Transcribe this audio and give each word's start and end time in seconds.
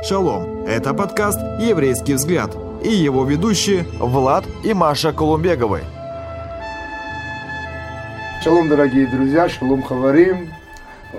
Шалом! 0.00 0.64
Это 0.64 0.94
подкаст 0.94 1.40
«Еврейский 1.60 2.14
взгляд» 2.14 2.56
и 2.84 2.88
его 2.88 3.24
ведущие 3.24 3.84
Влад 3.98 4.44
и 4.62 4.72
Маша 4.72 5.12
Колумбеговы. 5.12 5.80
Шалом, 8.42 8.68
дорогие 8.68 9.08
друзья, 9.08 9.48
шалом 9.48 9.82
хаварим. 9.82 10.50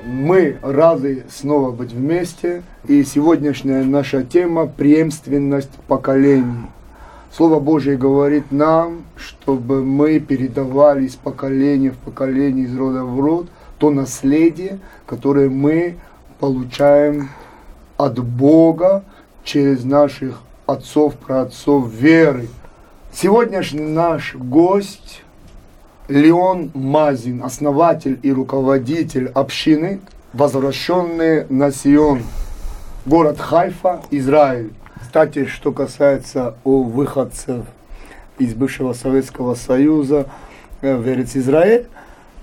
Мы 0.05 0.57
рады 0.61 1.25
снова 1.29 1.71
быть 1.71 1.91
вместе. 1.91 2.63
И 2.87 3.03
сегодняшняя 3.03 3.83
наша 3.83 4.23
тема– 4.23 4.65
преемственность 4.77 5.75
поколений. 5.89 6.67
Слово 7.35 7.59
Божье 7.59 7.97
говорит 7.97 8.49
нам, 8.49 9.03
чтобы 9.17 9.83
мы 9.83 10.21
передавали 10.21 11.05
из 11.05 11.15
поколения 11.15 11.91
в 11.91 11.97
поколение, 11.97 12.65
из 12.65 12.75
рода 12.77 13.03
в 13.03 13.19
род, 13.19 13.47
то 13.77 13.89
наследие, 13.89 14.79
которое 15.05 15.49
мы 15.49 15.97
получаем 16.39 17.29
от 17.99 18.17
Бога 18.17 19.03
через 19.43 19.83
наших 19.83 20.39
отцов, 20.65 21.15
праотцов 21.15 21.91
веры. 21.91 22.47
Сегодняшний 23.11 23.81
наш 23.85 24.35
гость 24.35 25.23
Леон 26.07 26.71
Мазин, 26.73 27.43
основатель 27.43 28.17
и 28.23 28.31
руководитель 28.31 29.27
общины 29.27 29.99
«Возвращенные 30.31 31.45
на 31.49 31.73
Сион», 31.73 32.21
город 33.05 33.37
Хайфа, 33.37 34.01
Израиль. 34.11 34.71
Кстати, 35.01 35.45
что 35.45 35.73
касается 35.73 36.55
о 36.63 36.83
выходцев 36.83 37.65
из 38.37 38.53
бывшего 38.53 38.93
Советского 38.93 39.55
Союза 39.55 40.27
э, 40.81 40.95
в 40.95 41.05
Израиль, 41.05 41.87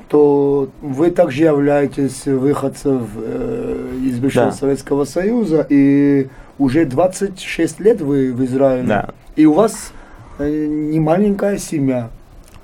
то 0.09 0.69
вы 0.81 1.11
также 1.11 1.45
являетесь 1.45 2.27
выходцем 2.27 3.09
э, 3.17 3.99
из 4.05 4.19
бывшего 4.19 4.47
Да. 4.47 4.53
Советского 4.53 5.05
Союза, 5.05 5.67
и 5.69 6.29
уже 6.59 6.85
26 6.85 7.81
лет 7.81 8.01
вы 8.01 8.33
в 8.33 8.45
Израиле. 8.45 8.87
Да. 8.87 9.09
И 9.35 9.47
у 9.47 9.53
вас 9.53 9.93
э, 10.39 10.67
не 10.67 11.01
маленькая 11.01 11.59
семья. 11.59 12.11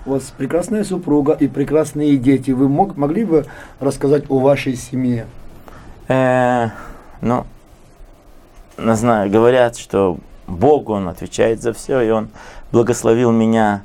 У 0.07 0.11
вас 0.11 0.33
прекрасная 0.37 0.85
супруга 0.85 1.33
и 1.33 1.49
прекрасные 1.49 2.17
дети. 2.17 2.51
Вы 2.53 2.69
мог, 2.69 2.97
могли 2.97 3.25
бы 3.25 3.47
рассказать 3.81 4.25
о 4.29 4.39
вашей 4.39 4.77
семье? 4.77 5.27
Э, 6.09 6.69
ну, 7.21 7.45
не 8.79 8.97
знаю, 8.97 9.31
говорят, 9.31 9.77
что 9.77 10.19
Бог, 10.47 10.89
Он 10.91 11.09
отвечает 11.09 11.63
за 11.63 11.73
все, 11.73 12.01
и 12.01 12.11
Он 12.11 12.29
благословил 12.71 13.33
меня 13.33 13.83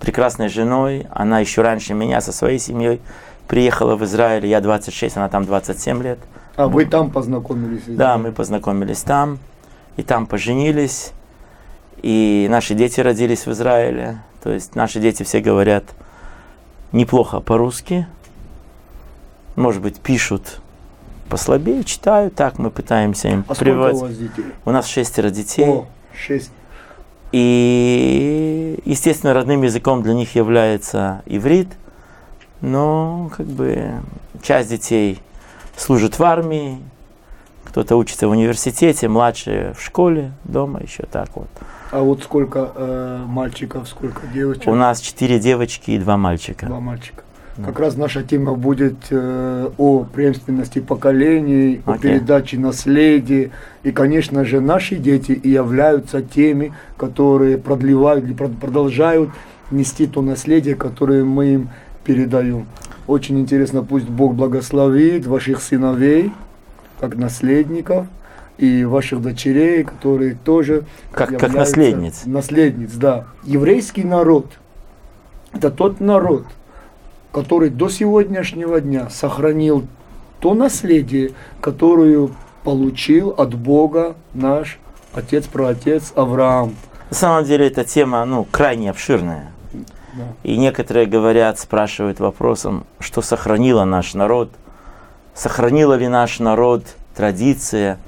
прекрасной 0.00 0.48
женой. 0.48 1.06
Она 1.10 1.40
еще 1.40 1.62
раньше 1.62 1.94
меня 1.94 2.20
со 2.20 2.32
своей 2.32 2.58
семьей 2.58 3.00
приехала 3.46 3.96
в 3.96 4.04
Израиль. 4.04 4.46
Я 4.46 4.60
26, 4.60 5.16
она 5.16 5.28
там 5.28 5.44
27 5.44 6.02
лет. 6.02 6.18
А 6.56 6.66
вы 6.68 6.84
там 6.86 7.10
познакомились? 7.10 7.82
Да, 7.86 8.18
мы 8.18 8.32
познакомились 8.32 9.02
там, 9.02 9.38
и 9.96 10.02
там 10.02 10.26
поженились, 10.26 11.12
и 12.02 12.46
наши 12.50 12.74
дети 12.74 13.00
родились 13.00 13.46
в 13.46 13.52
Израиле. 13.52 14.18
То 14.42 14.52
есть 14.52 14.74
наши 14.74 15.00
дети 15.00 15.22
все 15.22 15.40
говорят 15.40 15.84
неплохо 16.92 17.40
по-русски, 17.40 18.06
может 19.56 19.82
быть, 19.82 19.98
пишут 20.00 20.60
послабее, 21.28 21.84
читают, 21.84 22.34
так 22.34 22.58
мы 22.58 22.70
пытаемся 22.70 23.28
им 23.28 23.40
А 23.48 23.54
сколько 23.54 23.60
у 23.60 23.64
прививать. 23.64 23.96
вас 23.96 24.16
детей? 24.16 24.44
У 24.64 24.70
нас 24.70 24.86
шестеро 24.86 25.30
детей. 25.30 25.68
О, 25.68 25.86
шесть. 26.14 26.50
И, 27.32 28.80
естественно, 28.84 29.34
родным 29.34 29.62
языком 29.62 30.02
для 30.02 30.14
них 30.14 30.34
является 30.34 31.22
иврит. 31.26 31.68
Но, 32.60 33.30
как 33.36 33.46
бы, 33.46 33.92
часть 34.42 34.70
детей 34.70 35.20
служит 35.76 36.18
в 36.18 36.24
армии, 36.24 36.78
кто-то 37.64 37.96
учится 37.96 38.26
в 38.28 38.30
университете, 38.30 39.08
младшие 39.08 39.74
в 39.74 39.82
школе, 39.82 40.32
дома, 40.44 40.80
еще 40.80 41.04
так 41.04 41.28
вот. 41.34 41.48
А 41.90 42.00
вот 42.00 42.22
сколько 42.22 42.72
э, 42.74 43.24
мальчиков, 43.26 43.88
сколько 43.88 44.26
девочек? 44.26 44.66
У 44.66 44.74
нас 44.74 45.00
четыре 45.00 45.38
девочки 45.38 45.92
и 45.92 45.98
два 45.98 46.16
мальчика. 46.16 46.66
Два 46.66 46.80
мальчика. 46.80 47.22
Как 47.64 47.80
раз 47.80 47.96
наша 47.96 48.22
тема 48.22 48.54
будет 48.54 48.94
э, 49.10 49.70
о 49.78 50.04
преемственности 50.04 50.78
поколений, 50.78 51.80
о 51.86 51.92
Окей. 51.94 52.12
передаче 52.12 52.58
наследия. 52.58 53.50
И, 53.82 53.90
конечно 53.90 54.44
же, 54.44 54.60
наши 54.60 54.96
дети 54.96 55.32
и 55.32 55.50
являются 55.50 56.22
теми, 56.22 56.72
которые 56.96 57.58
продлевают 57.58 58.24
или 58.24 58.34
прод- 58.34 58.58
продолжают 58.58 59.30
нести 59.70 60.06
то 60.06 60.22
наследие, 60.22 60.76
которое 60.76 61.24
мы 61.24 61.46
им 61.54 61.70
передаем. 62.04 62.66
Очень 63.06 63.40
интересно, 63.40 63.82
пусть 63.82 64.08
Бог 64.08 64.34
благословит 64.34 65.26
ваших 65.26 65.60
сыновей, 65.62 66.32
как 67.00 67.16
наследников, 67.16 68.06
и 68.56 68.84
ваших 68.84 69.22
дочерей, 69.22 69.84
которые 69.84 70.34
тоже 70.44 70.82
Как- 71.12 71.38
как 71.38 71.54
наследниц. 71.54 72.22
Наследниц, 72.26 72.92
да. 72.94 73.26
Еврейский 73.44 74.04
народ– 74.04 74.46
это 75.52 75.70
тот 75.70 76.00
народ, 76.00 76.44
который 77.32 77.70
до 77.70 77.88
сегодняшнего 77.88 78.80
дня 78.80 79.10
сохранил 79.10 79.86
то 80.40 80.54
наследие, 80.54 81.32
которое 81.60 82.28
получил 82.64 83.30
от 83.30 83.54
Бога 83.54 84.16
наш 84.34 84.78
отец-праотец 85.12 86.12
Авраам. 86.14 86.74
На 87.10 87.16
самом 87.16 87.44
деле 87.44 87.66
эта 87.66 87.84
тема, 87.84 88.24
ну, 88.24 88.46
крайне 88.50 88.90
обширная. 88.90 89.52
Да. 89.72 90.24
И 90.42 90.56
некоторые 90.56 91.06
говорят, 91.06 91.58
спрашивают 91.58 92.20
вопросом, 92.20 92.84
что 93.00 93.22
сохранило 93.22 93.84
наш 93.84 94.14
народ, 94.14 94.50
сохранила 95.34 95.94
ли 95.94 96.08
наш 96.08 96.38
народ 96.40 96.84
традиция. 97.14 97.98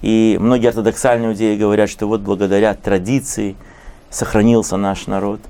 И 0.00 0.38
многие 0.40 0.68
ортодоксальные 0.68 1.30
иудеи 1.30 1.56
говорят, 1.56 1.90
что 1.90 2.06
вот 2.06 2.20
благодаря 2.20 2.74
традиции 2.74 3.56
сохранился 4.10 4.76
наш 4.76 5.06
народ. 5.06 5.40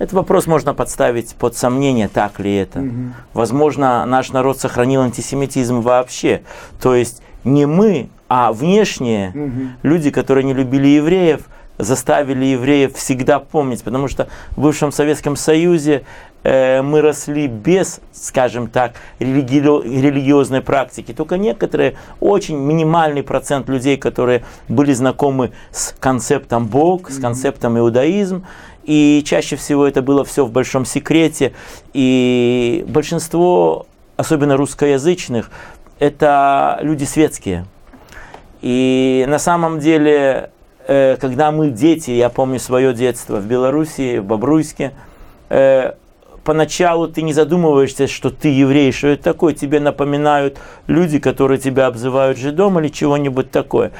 Этот 0.00 0.14
вопрос 0.14 0.46
можно 0.46 0.72
подставить 0.72 1.34
под 1.34 1.58
сомнение, 1.58 2.08
так 2.08 2.40
ли 2.40 2.56
это. 2.56 2.78
Мгм. 2.78 3.14
Возможно, 3.34 4.06
наш 4.06 4.32
народ 4.32 4.58
сохранил 4.58 5.02
антисемитизм 5.02 5.82
вообще. 5.82 6.40
То 6.80 6.94
есть 6.94 7.22
не 7.44 7.66
мы, 7.66 8.08
а 8.26 8.54
внешние 8.54 9.30
Мгм. 9.34 9.72
люди, 9.82 10.10
которые 10.10 10.44
не 10.44 10.54
любили 10.54 10.88
евреев, 10.88 11.42
заставили 11.76 12.46
евреев 12.46 12.94
всегда 12.96 13.40
помнить, 13.40 13.82
потому 13.82 14.08
что 14.08 14.28
в 14.52 14.62
бывшем 14.62 14.90
Советском 14.90 15.36
Союзе 15.36 16.02
э, 16.42 16.80
мы 16.80 17.02
росли 17.02 17.46
без, 17.48 18.00
скажем 18.14 18.68
так, 18.68 18.92
религи- 19.18 19.60
религиозной 19.60 20.62
практики. 20.62 21.12
Только 21.12 21.36
некоторые, 21.36 21.96
очень 22.20 22.56
минимальный 22.56 23.22
процент 23.22 23.68
людей, 23.68 23.98
которые 23.98 24.44
были 24.66 24.94
знакомы 24.94 25.52
с 25.70 25.94
концептом 26.00 26.66
Бог, 26.66 27.10
с 27.10 27.18
концептом 27.18 27.78
иудаизм, 27.78 28.46
и 28.90 29.22
чаще 29.24 29.54
всего 29.54 29.86
это 29.86 30.02
было 30.02 30.24
все 30.24 30.44
в 30.44 30.50
большом 30.50 30.84
секрете, 30.84 31.52
и 31.92 32.84
большинство, 32.88 33.86
особенно 34.16 34.56
русскоязычных, 34.56 35.48
это 36.00 36.76
люди 36.82 37.04
светские. 37.04 37.66
И 38.62 39.24
на 39.28 39.38
самом 39.38 39.78
деле, 39.78 40.50
э, 40.88 41.16
когда 41.20 41.52
мы 41.52 41.70
дети, 41.70 42.10
я 42.10 42.30
помню 42.30 42.58
свое 42.58 42.92
детство 42.92 43.36
в 43.36 43.46
Белоруссии, 43.46 44.18
в 44.18 44.24
Бобруйске, 44.24 44.90
э, 45.50 45.92
поначалу 46.42 47.06
ты 47.06 47.22
не 47.22 47.32
задумываешься, 47.32 48.08
что 48.08 48.30
ты 48.30 48.48
еврей, 48.48 48.90
что 48.90 49.06
это 49.06 49.22
такое, 49.22 49.54
тебе 49.54 49.78
напоминают 49.78 50.58
люди, 50.88 51.20
которые 51.20 51.58
тебя 51.58 51.86
обзывают 51.86 52.38
жидом 52.38 52.80
или 52.80 52.88
чего-нибудь 52.88 53.52
такое. 53.52 53.92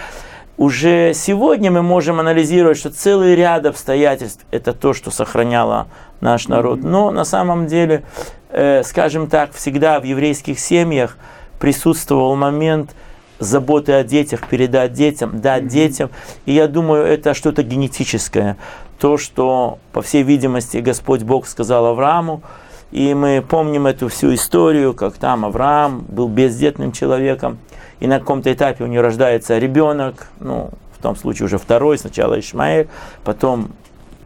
Уже 0.60 1.14
сегодня 1.14 1.70
мы 1.70 1.80
можем 1.80 2.20
анализировать, 2.20 2.76
что 2.76 2.90
целый 2.90 3.34
ряд 3.34 3.64
обстоятельств– 3.64 4.44
это 4.50 4.74
то, 4.74 4.92
что 4.92 5.10
сохраняло 5.10 5.86
наш 6.20 6.48
народ. 6.48 6.82
Но 6.82 7.10
на 7.10 7.24
самом 7.24 7.66
деле, 7.66 8.02
э, 8.50 8.82
скажем 8.84 9.28
так, 9.28 9.54
всегда 9.54 9.98
в 9.98 10.04
еврейских 10.04 10.60
семьях 10.60 11.16
присутствовал 11.58 12.36
момент 12.36 12.94
заботы 13.38 13.92
о 13.92 14.04
детях, 14.04 14.46
передать 14.48 14.92
детям, 14.92 15.40
дать 15.40 15.66
детям. 15.66 16.10
И 16.44 16.52
я 16.52 16.68
думаю, 16.68 17.06
это 17.06 17.32
что-то 17.32 17.62
генетическое. 17.62 18.58
То, 18.98 19.16
что, 19.16 19.78
по 19.92 20.02
всей 20.02 20.22
видимости, 20.22 20.76
Господь 20.76 21.22
Бог 21.22 21.48
сказал 21.48 21.86
Аврааму, 21.86 22.42
и 22.90 23.14
мы 23.14 23.44
помним 23.46 23.86
эту 23.86 24.08
всю 24.08 24.34
историю, 24.34 24.94
как 24.94 25.14
там 25.14 25.44
Авраам 25.44 26.04
был 26.08 26.28
бездетным 26.28 26.92
человеком, 26.92 27.58
и 28.00 28.06
на 28.06 28.18
каком-то 28.18 28.52
этапе 28.52 28.84
у 28.84 28.86
него 28.86 29.02
рождается 29.02 29.58
ребенок, 29.58 30.28
ну, 30.40 30.70
в 30.98 31.02
том 31.02 31.16
случае 31.16 31.46
уже 31.46 31.58
второй, 31.58 31.98
сначала 31.98 32.38
Ишмаэль, 32.38 32.88
потом 33.24 33.70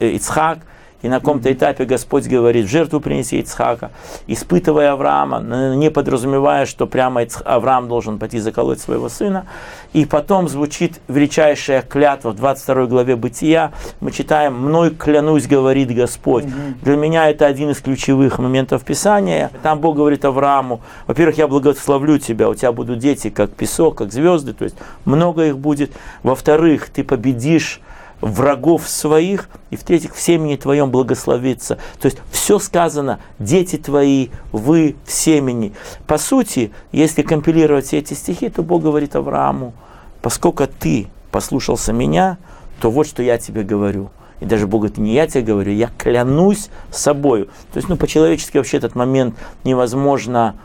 э, 0.01 0.09
Ицхак, 0.11 0.59
и 1.05 1.09
на 1.09 1.21
каком-то 1.21 1.53
этапе 1.53 1.85
Господь 1.85 2.27
говорит, 2.27 2.67
жертву 2.67 2.99
принеси 2.99 3.39
Ицхака, 3.39 3.91
испытывая 4.27 4.93
Авраама, 4.93 5.39
не 5.77 5.91
подразумевая, 5.91 6.65
что 6.65 6.87
прямо 6.87 7.27
Авраам 7.45 7.89
должен 7.89 8.19
пойти 8.19 8.39
заколоть 8.39 8.81
своего 8.81 9.11
сына. 9.11 9.45
И 9.93 10.06
потом 10.06 10.49
звучит 10.49 11.03
величайшая 11.09 11.83
клятва 11.83 12.31
в 12.31 12.37
22 12.37 12.87
главе 12.87 13.17
Бытия. 13.17 13.73
Мы 14.01 14.12
читаем 14.12 14.59
«Мной 14.59 14.95
клянусь, 14.95 15.47
говорит 15.47 15.95
Господь». 15.95 16.47
Для 16.81 16.97
меня 16.97 17.29
это 17.29 17.45
один 17.45 17.69
из 17.69 17.81
ключевых 17.81 18.39
моментов 18.39 18.83
Писания. 18.83 19.51
Там 19.62 19.81
Бог 19.81 19.97
говорит 19.97 20.25
Аврааму, 20.25 20.81
во-первых, 21.06 21.37
я 21.37 21.49
благословлю 21.49 22.17
тебя, 22.17 22.49
у 22.49 22.55
тебя 22.55 22.73
будут 22.73 22.99
дети, 22.99 23.29
как 23.29 23.51
песок, 23.51 23.99
как 23.99 24.11
звезды, 24.11 24.55
то 24.55 24.65
есть 24.65 24.77
много 25.05 25.45
их 25.49 25.59
будет. 25.59 25.93
Во-вторых, 26.23 26.89
ты 26.89 27.05
победишь 27.05 27.83
врагов 28.21 28.89
своих, 28.89 29.49
и 29.71 29.77
в-третьих, 29.77 30.15
в 30.15 30.21
семени 30.21 30.57
твоем 30.57 30.91
благословится. 30.91 31.79
То 32.01 32.07
есть 32.07 32.19
все 32.31 32.59
сказано, 32.59 33.21
дети 33.39 33.77
твои, 33.77 34.29
вы 34.53 34.97
в 35.05 35.13
семени. 35.13 35.73
По 36.07 36.19
сути, 36.19 36.73
если 36.93 37.23
компилировать 37.23 37.87
все 37.87 37.99
эти 37.99 38.15
стихи, 38.15 38.49
то 38.49 38.63
Бог 38.63 38.83
говорит 38.83 39.15
Аврааму, 39.17 39.75
поскольку 40.23 40.67
ты 40.67 41.09
послушался 41.31 41.93
меня, 41.93 42.39
то 42.81 42.91
вот 42.91 43.07
что 43.07 43.23
я 43.23 43.39
тебе 43.39 43.63
говорю. 43.63 44.11
И 44.41 44.47
даже 44.47 44.67
Бог 44.67 44.83
говорит, 44.83 44.99
не 44.99 45.13
я 45.15 45.27
тебе 45.27 45.43
говорю, 45.43 45.73
я 45.73 45.91
клянусь 45.97 46.69
собою. 46.91 47.47
То 47.73 47.77
есть, 47.77 47.89
ну, 47.89 47.97
по-человечески 47.97 48.57
вообще 48.57 48.79
этот 48.79 48.95
момент 48.95 49.37
невозможно 49.65 50.57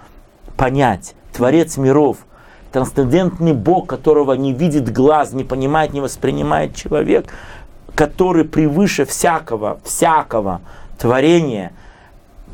понять. 0.57 1.16
Творец 1.31 1.78
миров, 1.78 2.18
трансцендентный 2.71 3.54
Бог, 3.54 3.88
которого 3.88 4.33
не 4.33 4.54
видит 4.54 4.92
глаз, 4.92 5.33
не 5.33 5.44
понимает, 5.44 5.94
не 5.94 6.01
воспринимает 6.01 6.75
человек, 6.75 7.27
который 7.95 8.45
превыше 8.45 9.06
всякого, 9.06 9.80
всякого 9.83 10.62
творения, 10.98 11.71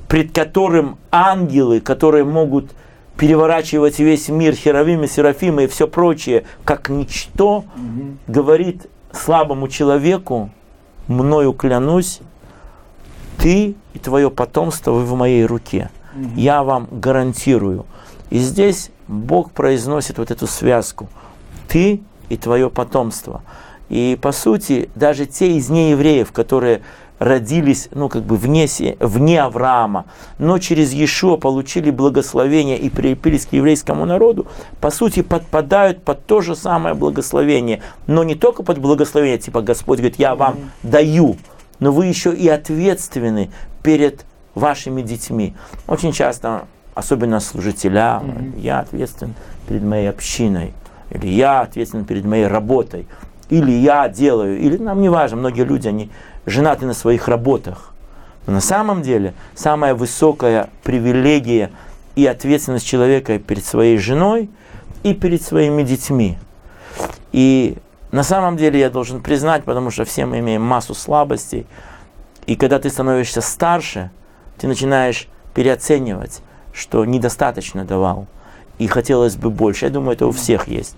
пред 0.08 0.34
которым 0.34 0.98
ангелы, 1.12 1.82
которые 1.82 2.24
могут 2.24 2.72
переворачивать 3.18 4.00
весь 4.00 4.30
мир, 4.30 4.54
херовимы, 4.54 5.08
серафимы 5.08 5.66
и 5.66 5.68
все 5.68 5.88
прочее, 5.88 6.46
как 6.64 6.90
ничто, 6.90 7.58
угу. 7.58 8.18
говорит 8.28 8.88
слабому 9.12 9.68
человеку, 9.68 10.50
мною 11.08 11.54
клянусь, 11.54 12.20
ты 13.38 13.76
и 13.94 14.00
твое 14.00 14.30
потомство 14.30 14.92
вы 14.92 15.06
в 15.06 15.16
моей 15.16 15.46
руке. 15.46 15.90
Угу. 16.16 16.30
Я 16.36 16.64
вам 16.64 16.88
гарантирую. 16.92 17.86
И 18.30 18.40
здесь 18.40 18.92
Бог 19.08 19.52
произносит 19.52 20.18
вот 20.18 20.32
эту 20.32 20.48
связку. 20.48 21.08
Ты 21.68 22.02
и 22.30 22.38
твое 22.38 22.70
потомство. 22.70 23.42
И 23.90 24.18
по 24.20 24.32
сути, 24.32 24.90
даже 24.96 25.26
те 25.26 25.58
из 25.58 25.70
неевреев, 25.70 26.32
которые 26.32 26.82
родились, 27.20 27.88
ну, 27.92 28.10
как 28.10 28.24
бы 28.24 28.36
вне, 28.36 28.68
вне 29.00 29.42
Авраама, 29.42 30.06
но 30.38 30.58
через 30.58 30.92
Иешуа 30.92 31.38
получили 31.38 31.90
благословение 31.90 32.78
и 32.78 32.90
прилепились 32.90 33.46
к 33.46 33.54
еврейскому 33.54 34.06
народу, 34.06 34.48
по 34.82 34.90
сути, 34.90 35.22
подпадают 35.22 36.04
под 36.04 36.26
то 36.26 36.42
же 36.42 36.56
самое 36.56 36.96
благословение. 36.96 37.82
Но 38.08 38.24
не 38.24 38.36
только 38.36 38.64
под 38.64 38.80
благословение, 38.80 39.38
типа 39.38 39.62
Господь 39.62 40.00
говорит, 40.00 40.20
я 40.20 40.36
вам 40.36 40.72
даю, 40.84 41.38
но 41.80 41.92
вы 41.92 42.08
еще 42.08 42.34
и 42.34 42.48
ответственны 42.48 43.50
перед 43.82 44.26
вашими 44.54 45.02
детьми. 45.02 45.56
Очень 45.88 46.12
часто 46.12 46.68
особенно 46.96 47.40
служителя, 47.40 48.22
mm-hmm. 48.24 48.60
я 48.60 48.80
ответственен 48.80 49.36
перед 49.68 49.84
моей 49.84 50.10
общиной, 50.10 50.74
или 51.12 51.28
я 51.28 51.62
ответственен 51.62 52.06
перед 52.06 52.26
моей 52.26 52.48
работой, 52.48 53.08
или 53.50 53.72
я 53.72 54.10
делаю, 54.10 54.58
или 54.58 54.78
нам 54.78 55.02
не 55.02 55.10
важно, 55.10 55.38
многие 55.38 55.64
люди, 55.64 55.88
они 55.88 56.10
женаты 56.48 56.86
на 56.86 56.94
своих 56.94 57.28
работах. 57.28 57.94
Но 58.48 58.54
на 58.54 58.62
самом 58.62 59.02
деле 59.02 59.34
самая 59.56 59.94
высокая 59.94 60.70
привилегия 60.84 61.72
и 62.16 62.26
ответственность 62.26 62.88
человека 62.88 63.38
перед 63.40 63.66
своей 63.66 63.98
женой 63.98 64.50
и 65.04 65.14
перед 65.14 65.42
своими 65.42 65.84
детьми. 65.84 66.38
И 67.32 67.78
на 68.12 68.24
самом 68.24 68.56
деле 68.56 68.80
я 68.80 68.90
должен 68.90 69.22
признать, 69.22 69.64
потому 69.66 69.92
что 69.92 70.06
все 70.06 70.26
мы 70.26 70.40
имеем 70.40 70.62
массу 70.62 70.94
слабостей, 70.94 71.68
и 72.46 72.56
когда 72.56 72.80
ты 72.80 72.90
становишься 72.90 73.42
старше, 73.42 74.12
ты 74.58 74.68
начинаешь 74.68 75.28
переоценивать 75.54 76.42
что 76.76 77.06
недостаточно 77.06 77.86
давал, 77.86 78.28
и 78.78 78.88
хотелось 78.88 79.36
бы 79.38 79.50
больше. 79.50 79.86
Я 79.86 79.92
думаю, 79.92 80.14
это 80.14 80.28
у 80.28 80.32
всех 80.32 80.68
есть. 80.68 80.96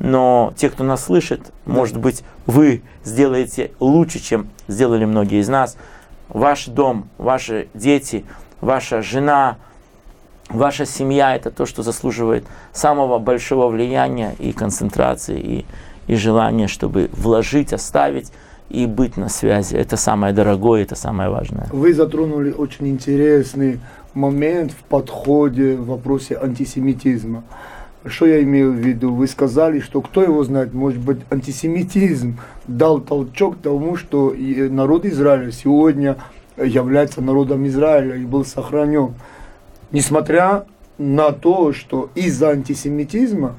Но 0.00 0.52
те, 0.56 0.70
кто 0.70 0.82
нас 0.82 1.04
слышит, 1.04 1.52
может 1.66 1.98
быть, 1.98 2.24
вы 2.46 2.82
сделаете 3.04 3.70
лучше, 3.80 4.18
чем 4.18 4.48
сделали 4.66 5.04
многие 5.04 5.40
из 5.40 5.48
нас. 5.48 5.76
Ваш 6.28 6.66
дом, 6.66 7.08
ваши 7.18 7.68
дети, 7.74 8.24
ваша 8.60 9.02
жена, 9.02 9.58
ваша 10.48 10.86
семья– 10.86 11.34
это 11.36 11.50
то, 11.50 11.66
что 11.66 11.82
заслуживает 11.82 12.44
самого 12.72 13.18
большого 13.18 13.68
влияния 13.68 14.34
и 14.38 14.52
концентрации, 14.52 15.38
и, 15.38 15.66
и 16.06 16.16
желания, 16.16 16.66
чтобы 16.66 17.10
вложить, 17.12 17.72
оставить 17.72 18.32
и 18.70 18.86
быть 18.86 19.16
на 19.16 19.28
связи. 19.28 19.74
Это 19.74 19.96
самое 19.96 20.32
дорогое, 20.32 20.82
это 20.82 20.94
самое 20.94 21.28
важное. 21.28 21.66
Вы 21.72 21.92
затронули 21.92 22.52
очень 22.52 22.88
интересный 22.88 23.80
момент 24.14 24.72
в 24.72 24.82
подходе 24.84 25.76
в 25.76 25.86
вопросе 25.86 26.38
антисемитизма. 26.40 27.44
Что 28.04 28.26
я 28.26 28.42
имею 28.42 28.72
в 28.72 28.76
виду? 28.76 29.14
Вы 29.14 29.26
сказали, 29.26 29.80
что 29.80 30.00
кто 30.00 30.22
его 30.22 30.42
знает, 30.44 30.72
может 30.72 31.00
быть, 31.00 31.18
антисемитизм 31.30 32.38
дал 32.66 33.00
толчок 33.00 33.58
тому, 33.62 33.96
что 33.96 34.34
народ 34.36 35.04
Израиля 35.04 35.52
сегодня 35.52 36.16
является 36.56 37.20
народом 37.20 37.66
Израиля 37.66 38.16
и 38.16 38.24
был 38.24 38.44
сохранен. 38.44 39.14
Несмотря 39.92 40.64
на 40.96 41.32
то, 41.32 41.72
что 41.72 42.10
из-за 42.14 42.50
антисемитизма 42.50 43.56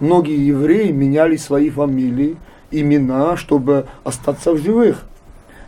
многие 0.00 0.46
евреи 0.46 0.90
меняли 0.90 1.36
свои 1.36 1.70
фамилии, 1.70 2.36
имена, 2.70 3.36
чтобы 3.36 3.86
остаться 4.04 4.52
в 4.52 4.58
живых. 4.58 5.04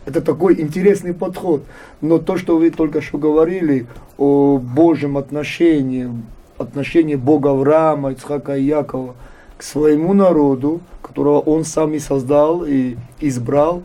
Это 0.05 0.21
такой 0.21 0.59
интересный 0.59 1.13
подход. 1.13 1.63
Но 2.01 2.17
то, 2.17 2.37
что 2.37 2.57
вы 2.57 2.71
только 2.71 3.01
что 3.01 3.17
говорили 3.17 3.85
о 4.17 4.57
Божьем 4.57 5.17
отношении, 5.17 6.09
отношении 6.57 7.15
Бога 7.15 7.51
Авраама, 7.51 8.11
Ицхака 8.11 8.57
и 8.57 8.63
Якова 8.63 9.15
к 9.57 9.63
своему 9.63 10.13
народу, 10.13 10.81
которого 11.03 11.39
он 11.39 11.65
сам 11.65 11.93
и 11.93 11.99
создал 11.99 12.65
и 12.65 12.97
избрал, 13.19 13.83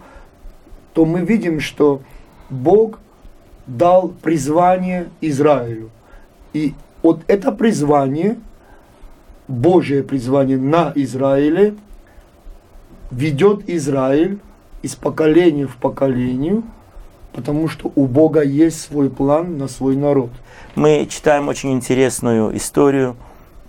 то 0.94 1.04
мы 1.04 1.20
видим, 1.20 1.60
что 1.60 2.00
Бог 2.48 2.98
дал 3.66 4.08
призвание 4.08 5.10
Израилю. 5.20 5.90
И 6.54 6.72
вот 7.02 7.20
это 7.26 7.52
призвание, 7.52 8.38
Божье 9.48 10.02
призвание 10.02 10.56
на 10.56 10.92
Израиле, 10.94 11.74
ведет 13.10 13.68
Израиль 13.68 14.38
из 14.82 14.94
поколения 14.94 15.66
в 15.66 15.76
поколение, 15.76 16.62
потому 17.32 17.68
что 17.68 17.90
у 17.94 18.06
Бога 18.06 18.42
есть 18.42 18.80
свой 18.80 19.10
план 19.10 19.58
на 19.58 19.68
свой 19.68 19.96
народ. 19.96 20.30
Мы 20.74 21.06
читаем 21.10 21.48
очень 21.48 21.72
интересную 21.72 22.56
историю, 22.56 23.16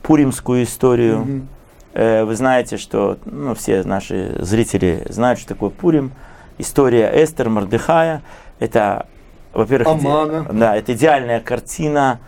пуримскую 0.03 0.63
историю. 0.63 1.21
Угу. 1.21 2.25
Вы 2.25 2.35
знаете, 2.35 2.77
что 2.77 3.17
ну, 3.25 3.55
все 3.55 3.83
наши 3.83 4.35
зрители 4.39 5.05
знают, 5.09 5.39
что 5.39 5.49
такое 5.49 5.69
Пурим. 5.69 6.11
История 6.59 7.11
Эстер, 7.13 7.49
Мордыхая. 7.49 8.21
Это, 8.59 9.07
во-первых, 9.53 9.97
иде... 9.97 10.45
да, 10.51 10.75
это 10.75 10.93
идеальная 10.93 11.39
картина 11.39 12.19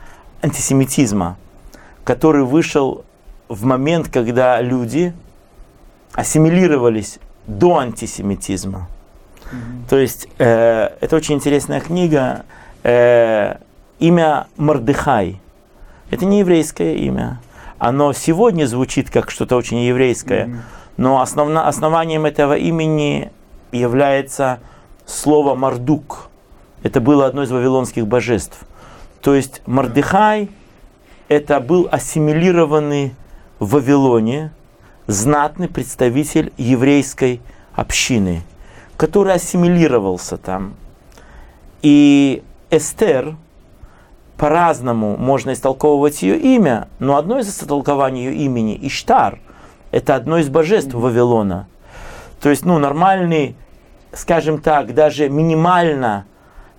антисемитизма, 0.42 1.38
который 2.04 2.44
вышел 2.44 3.06
в 3.48 3.64
момент, 3.66 4.10
когда 4.10 4.62
люди 4.62 5.14
ассимилировались 6.14 7.20
до 7.58 7.80
антисемитизма. 7.80 8.88
Mm-hmm. 9.52 9.90
То 9.90 9.98
есть 9.98 10.28
э, 10.38 10.90
это 11.02 11.16
очень 11.16 11.36
интересная 11.36 11.80
книга. 11.80 12.46
Э, 12.84 13.58
имя 14.00 14.48
Мордыхай. 14.58 15.42
Это 16.12 16.26
не 16.26 16.40
еврейское 16.40 16.96
имя. 16.96 17.42
Оно 17.78 18.14
сегодня 18.14 18.66
звучит 18.66 19.10
как 19.10 19.32
что-то 19.32 19.56
очень 19.56 19.80
еврейское, 19.80 20.46
mm-hmm. 20.46 20.58
но 20.98 21.22
основно, 21.22 21.68
основанием 21.68 22.26
этого 22.26 22.58
имени 22.58 23.32
является 23.72 24.60
слово 25.06 25.56
Мардук. 25.56 26.30
Это 26.84 27.02
было 27.02 27.26
одно 27.26 27.44
из 27.44 27.52
вавилонских 27.52 28.08
божеств. 28.08 28.60
То 29.22 29.36
есть 29.36 29.62
Мордыхай 29.66 30.50
это 31.30 31.60
был 31.60 31.88
ассимилированный 31.92 33.14
в 33.60 33.72
Вавилоне 33.72 34.52
знатный 35.10 35.68
представитель 35.68 36.54
еврейской 36.58 37.42
общины, 37.74 38.44
который 38.96 39.34
ассимилировался 39.34 40.38
там. 40.38 40.76
И 41.82 42.44
Эстер, 42.70 43.36
по-разному 44.38 45.18
можно 45.18 45.54
истолковывать 45.54 46.22
ее 46.22 46.38
имя, 46.38 46.88
но 47.00 47.18
одно 47.18 47.40
из 47.40 47.50
истолкований 47.50 48.26
ее 48.26 48.36
имени– 48.36 48.78
Иштар. 48.84 49.40
Это 49.90 50.14
одно 50.14 50.38
из 50.38 50.48
божеств 50.48 50.94
Вавилона. 50.94 51.68
То 52.40 52.52
есть, 52.52 52.64
ну, 52.64 52.78
нормальный, 52.78 53.56
скажем 54.14 54.62
так, 54.62 54.94
даже 54.94 55.28
минимально 55.28 56.26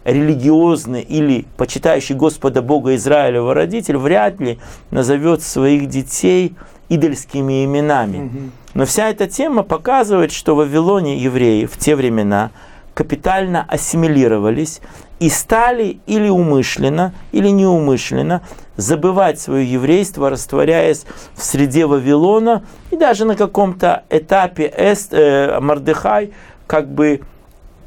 религиозный 0.04 1.02
или 1.02 1.46
почитающий 1.56 2.14
Господа 2.14 2.62
Бога 2.62 2.94
Израилева 2.94 3.54
родитель 3.54 3.96
вряд 3.96 4.38
ли 4.38 4.60
назовет 4.92 5.42
своих 5.42 5.88
детей 5.88 6.54
идольскими 6.90 7.64
именами. 7.64 8.50
Но 8.74 8.84
вся 8.84 9.08
эта 9.08 9.26
тема 9.26 9.62
показывает, 9.62 10.32
что 10.32 10.54
в 10.54 10.58
Вавилоне 10.58 11.16
евреи 11.16 11.64
в 11.64 11.78
те 11.78 11.96
времена 11.96 12.50
капитально 12.92 13.64
ассимилировались 13.66 14.80
и 15.20 15.30
стали 15.30 16.00
или 16.06 16.28
умышленно, 16.28 17.14
или 17.32 17.48
неумышленно 17.48 18.42
забывать 18.76 19.38
свое 19.38 19.70
еврейство, 19.70 20.30
растворяясь 20.30 21.04
в 21.34 21.42
среде 21.42 21.86
Вавилона, 21.86 22.64
и 22.90 22.96
даже 22.96 23.24
на 23.24 23.36
каком-то 23.36 24.04
этапе 24.10 24.72
Эст, 24.76 25.12
э, 25.12 25.60
Мардыхай 25.60 26.32
как 26.66 26.88
бы 26.88 27.20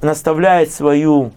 наставляет 0.02 0.72
свою 0.72 1.32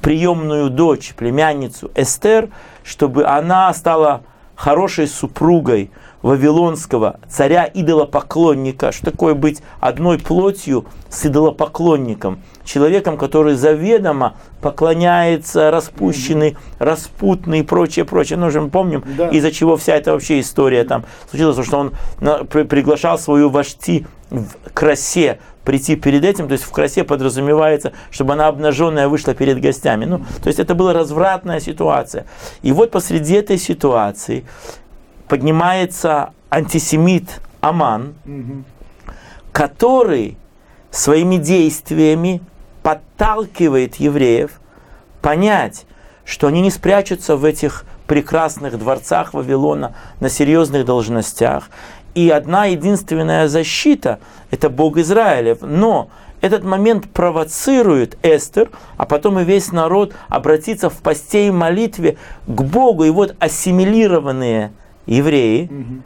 приемную 0.00 0.70
дочь, 0.70 1.14
племянницу 1.16 1.90
Эстер, 1.94 2.48
чтобы 2.84 3.24
она 3.24 3.72
стала 3.74 4.22
хорошей 4.54 5.06
супругой 5.06 5.90
вавилонского 6.22 7.20
царя-идолопоклонника. 7.28 8.92
Что 8.92 9.10
такое 9.10 9.34
быть 9.34 9.62
одной 9.80 10.18
плотью 10.18 10.86
с 11.08 11.26
идолопоклонником? 11.26 12.42
Человеком, 12.64 13.18
который 13.18 13.54
заведомо 13.54 14.36
поклоняется 14.60 15.70
распущенный, 15.70 16.56
распутный 16.78 17.60
и 17.60 17.62
прочее, 17.62 18.04
прочее. 18.04 18.38
Ну, 18.38 18.50
же 18.50 18.60
мы 18.60 18.70
помним, 18.70 19.04
да. 19.16 19.28
из-за 19.28 19.50
чего 19.50 19.76
вся 19.76 19.96
эта 19.96 20.12
вообще 20.12 20.40
история 20.40 20.84
там 20.84 21.04
случилась, 21.28 21.66
что 21.66 21.78
он 21.78 21.92
приглашал 22.46 23.18
свою 23.18 23.50
вожти 23.50 24.06
в 24.30 24.72
красе 24.72 25.40
прийти 25.64 25.96
перед 25.96 26.24
этим, 26.24 26.48
то 26.48 26.52
есть 26.52 26.64
в 26.64 26.70
красе 26.72 27.04
подразумевается, 27.04 27.92
чтобы 28.10 28.32
она 28.32 28.48
обнаженная 28.48 29.08
вышла 29.08 29.34
перед 29.34 29.60
гостями. 29.60 30.04
Ну, 30.04 30.18
то 30.18 30.48
есть 30.48 30.58
это 30.58 30.74
была 30.74 30.92
развратная 30.92 31.60
ситуация. 31.60 32.26
И 32.62 32.72
вот 32.72 32.90
посреди 32.90 33.34
этой 33.34 33.58
ситуации 33.58 34.44
поднимается 35.32 36.34
антисемит 36.50 37.40
Аман, 37.62 38.16
угу. 38.26 38.64
который 39.50 40.36
своими 40.90 41.38
действиями 41.38 42.42
подталкивает 42.82 43.94
евреев 43.94 44.60
понять, 45.22 45.86
что 46.26 46.48
они 46.48 46.60
не 46.60 46.70
спрячутся 46.70 47.36
в 47.36 47.46
этих 47.46 47.86
прекрасных 48.06 48.78
дворцах 48.78 49.32
Вавилона 49.32 49.94
на 50.20 50.28
серьезных 50.28 50.84
должностях. 50.84 51.70
И 52.14 52.28
одна 52.28 52.66
единственная 52.66 53.48
защита– 53.48 54.20
это 54.50 54.68
Бог 54.68 54.98
Израилев. 54.98 55.62
Но 55.62 56.10
этот 56.42 56.62
момент 56.62 57.10
провоцирует 57.10 58.18
Эстер, 58.22 58.70
а 58.98 59.06
потом 59.06 59.38
и 59.38 59.44
весь 59.44 59.72
народ 59.72 60.12
обратиться 60.28 60.90
в 60.90 60.96
посте 60.98 61.46
и 61.46 61.50
молитве 61.50 62.18
к 62.46 62.60
Богу. 62.60 63.04
И 63.04 63.10
вот 63.10 63.34
ассимилированные 63.38 64.72
евреи, 65.06 65.64
угу. 65.64 66.02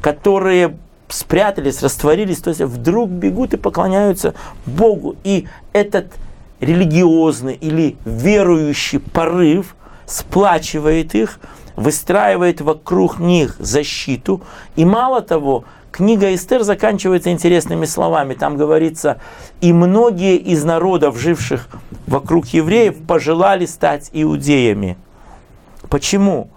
которые 0.00 0.76
спрятались, 1.08 1.82
растворились, 1.82 2.38
то 2.38 2.50
есть 2.50 2.60
вдруг 2.60 3.10
бегут 3.10 3.54
и 3.54 3.56
поклоняются 3.56 4.34
Богу. 4.66 5.16
И 5.24 5.46
этот 5.72 6.12
религиозный 6.60 7.54
или 7.54 7.96
верующий 8.04 9.00
порыв 9.00 9.74
сплачивает 10.06 11.14
их, 11.14 11.38
выстраивает 11.76 12.60
вокруг 12.60 13.20
них 13.20 13.56
защиту. 13.58 14.42
И 14.76 14.84
мало 14.84 15.22
того, 15.22 15.64
книга 15.92 16.34
Эстер 16.34 16.62
заканчивается 16.62 17.30
интересными 17.30 17.84
словами. 17.84 18.34
Там 18.34 18.56
говорится, 18.56 19.20
и 19.60 19.72
многие 19.72 20.36
из 20.36 20.64
народов, 20.64 21.18
живших 21.18 21.68
вокруг 22.06 22.46
евреев, 22.48 22.96
пожелали 23.06 23.66
стать 23.66 24.10
иудеями. 24.12 24.96
Почему? 25.88 26.50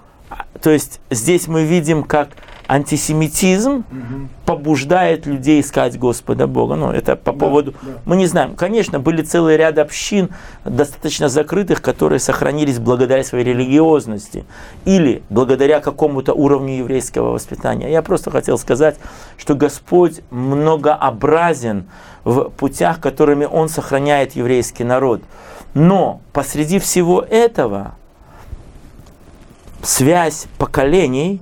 То 0.62 0.70
есть 0.70 1.00
здесь 1.10 1.48
мы 1.48 1.64
видим, 1.64 2.04
как 2.04 2.30
антисемитизм 2.72 3.80
угу. 3.80 4.30
побуждает 4.46 5.26
людей 5.26 5.60
искать 5.60 6.00
Господа 6.00 6.48
Бога. 6.48 6.76
Ну, 6.76 6.90
это 6.90 7.18
по 7.18 7.34
да, 7.34 7.38
поводу... 7.38 7.74
Да. 7.82 8.00
Мы 8.06 8.16
не 8.16 8.28
знаем. 8.28 8.56
Конечно, 8.56 8.98
были 8.98 9.24
целый 9.24 9.58
ряд 9.58 9.78
общин, 9.78 10.30
достаточно 10.64 11.28
закрытых, 11.28 11.82
которые 11.82 12.20
сохранились 12.20 12.80
благодаря 12.80 13.26
своей 13.26 13.44
религиозности 13.44 14.46
или 14.86 15.22
благодаря 15.30 15.82
какому-то 15.82 16.34
уровню 16.34 16.78
еврейского 16.78 17.32
воспитания. 17.32 17.92
Я 17.92 18.02
просто 18.02 18.32
хотел 18.32 18.58
сказать, 18.58 18.96
что 19.38 19.54
Господь 19.54 20.22
многообразен 20.30 21.90
в 22.24 22.52
путях, 22.52 23.02
которыми 23.02 23.46
Он 23.52 23.68
сохраняет 23.68 24.38
еврейский 24.38 24.86
народ. 24.86 25.22
Но 25.74 26.22
посреди 26.32 26.80
всего 26.80 27.22
этого 27.22 27.96
связь 29.84 30.48
поколений 30.58 31.42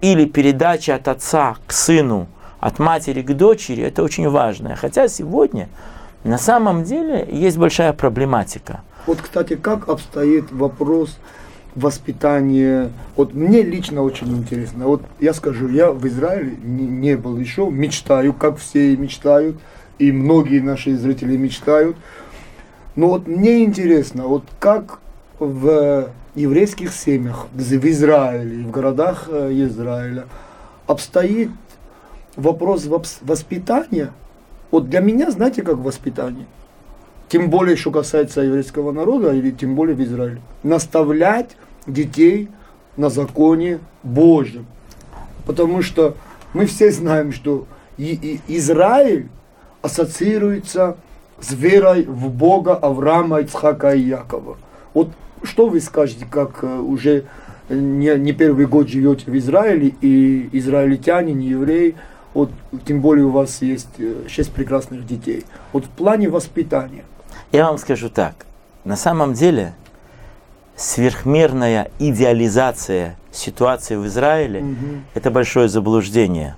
или 0.00 0.24
передача 0.24 0.94
от 0.94 1.08
отца 1.08 1.56
к 1.66 1.72
сыну, 1.72 2.28
от 2.60 2.78
матери 2.78 3.22
к 3.22 3.32
дочери, 3.34 3.82
это 3.82 4.02
очень 4.02 4.28
важно. 4.28 4.76
Хотя 4.76 5.08
сегодня 5.08 5.68
на 6.24 6.38
самом 6.38 6.84
деле 6.84 7.26
есть 7.30 7.56
большая 7.58 7.92
проблематика. 7.92 8.82
Вот, 9.06 9.20
кстати, 9.20 9.56
как 9.56 9.88
обстоит 9.88 10.50
вопрос 10.52 11.18
воспитания? 11.74 12.90
Вот 13.16 13.34
мне 13.34 13.62
лично 13.62 14.02
очень 14.02 14.36
интересно. 14.36 14.86
Вот 14.86 15.02
я 15.20 15.32
скажу, 15.32 15.68
я 15.68 15.92
в 15.92 16.06
Израиле 16.06 16.56
не, 16.62 16.86
не 16.86 17.16
был 17.16 17.38
еще, 17.38 17.70
мечтаю, 17.70 18.32
как 18.32 18.58
все 18.58 18.96
мечтают, 18.96 19.56
и 19.98 20.12
многие 20.12 20.60
наши 20.60 20.96
зрители 20.96 21.36
мечтают. 21.36 21.96
Но 22.96 23.08
вот 23.08 23.26
мне 23.26 23.64
интересно, 23.64 24.26
вот 24.26 24.44
как 24.58 24.98
в 25.38 26.08
еврейских 26.38 26.92
семьях, 26.94 27.46
в 27.52 27.60
Израиле, 27.60 28.64
в 28.64 28.70
городах 28.70 29.28
э, 29.28 29.50
Израиля, 29.52 30.26
обстоит 30.86 31.50
вопрос 32.36 32.86
воспитания. 33.22 34.12
Вот 34.70 34.88
для 34.88 35.00
меня, 35.00 35.30
знаете, 35.30 35.62
как 35.62 35.78
воспитание? 35.78 36.46
Тем 37.28 37.50
более, 37.50 37.76
что 37.76 37.90
касается 37.90 38.40
еврейского 38.40 38.92
народа, 38.92 39.32
или 39.32 39.50
тем 39.50 39.74
более 39.74 39.94
в 39.94 40.02
Израиле. 40.02 40.40
Наставлять 40.62 41.56
детей 41.86 42.48
на 42.96 43.10
законе 43.10 43.80
Божьем. 44.02 44.66
Потому 45.44 45.82
что 45.82 46.14
мы 46.54 46.66
все 46.66 46.90
знаем, 46.90 47.32
что 47.32 47.66
Израиль 47.98 49.28
ассоциируется 49.82 50.96
с 51.40 51.52
верой 51.52 52.04
в 52.04 52.30
Бога 52.30 52.74
Авраама, 52.74 53.40
Ицхака 53.40 53.94
и 53.94 54.00
Якова. 54.00 54.56
Вот 54.94 55.10
что 55.48 55.66
вы 55.66 55.80
скажете, 55.80 56.26
как 56.30 56.62
э, 56.62 56.78
уже 56.78 57.24
не, 57.68 58.14
не 58.18 58.32
первый 58.32 58.66
год 58.66 58.88
живете 58.88 59.30
в 59.30 59.36
Израиле, 59.36 59.94
и 60.00 60.48
израильтяне, 60.52 61.32
не 61.32 61.48
евреи, 61.48 61.96
вот, 62.34 62.50
тем 62.84 63.00
более 63.00 63.26
у 63.26 63.30
вас 63.30 63.62
есть 63.62 63.88
э, 63.98 64.24
шесть 64.28 64.52
прекрасных 64.52 65.06
детей. 65.06 65.44
Вот 65.72 65.86
в 65.86 65.88
плане 65.88 66.28
воспитания. 66.28 67.04
Я 67.52 67.66
вам 67.66 67.78
скажу 67.78 68.10
так. 68.10 68.46
На 68.84 68.96
самом 68.96 69.32
деле, 69.32 69.74
сверхмерная 70.76 71.90
идеализация 71.98 73.16
ситуации 73.32 73.96
в 73.96 74.06
Израиле 74.06 74.60
угу. 74.60 75.00
это 75.14 75.30
большое 75.30 75.68
заблуждение. 75.68 76.56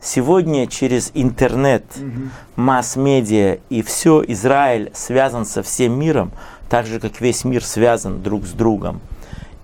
Сегодня 0.00 0.68
через 0.68 1.10
интернет, 1.14 1.84
угу. 1.96 2.30
масс-медиа 2.56 3.58
и 3.68 3.82
все 3.82 4.22
Израиль 4.28 4.90
связан 4.94 5.44
со 5.44 5.62
всем 5.62 5.98
миром 5.98 6.30
так 6.68 6.86
же, 6.86 7.00
как 7.00 7.20
весь 7.20 7.44
мир 7.44 7.64
связан 7.64 8.22
друг 8.22 8.46
с 8.46 8.52
другом. 8.52 9.00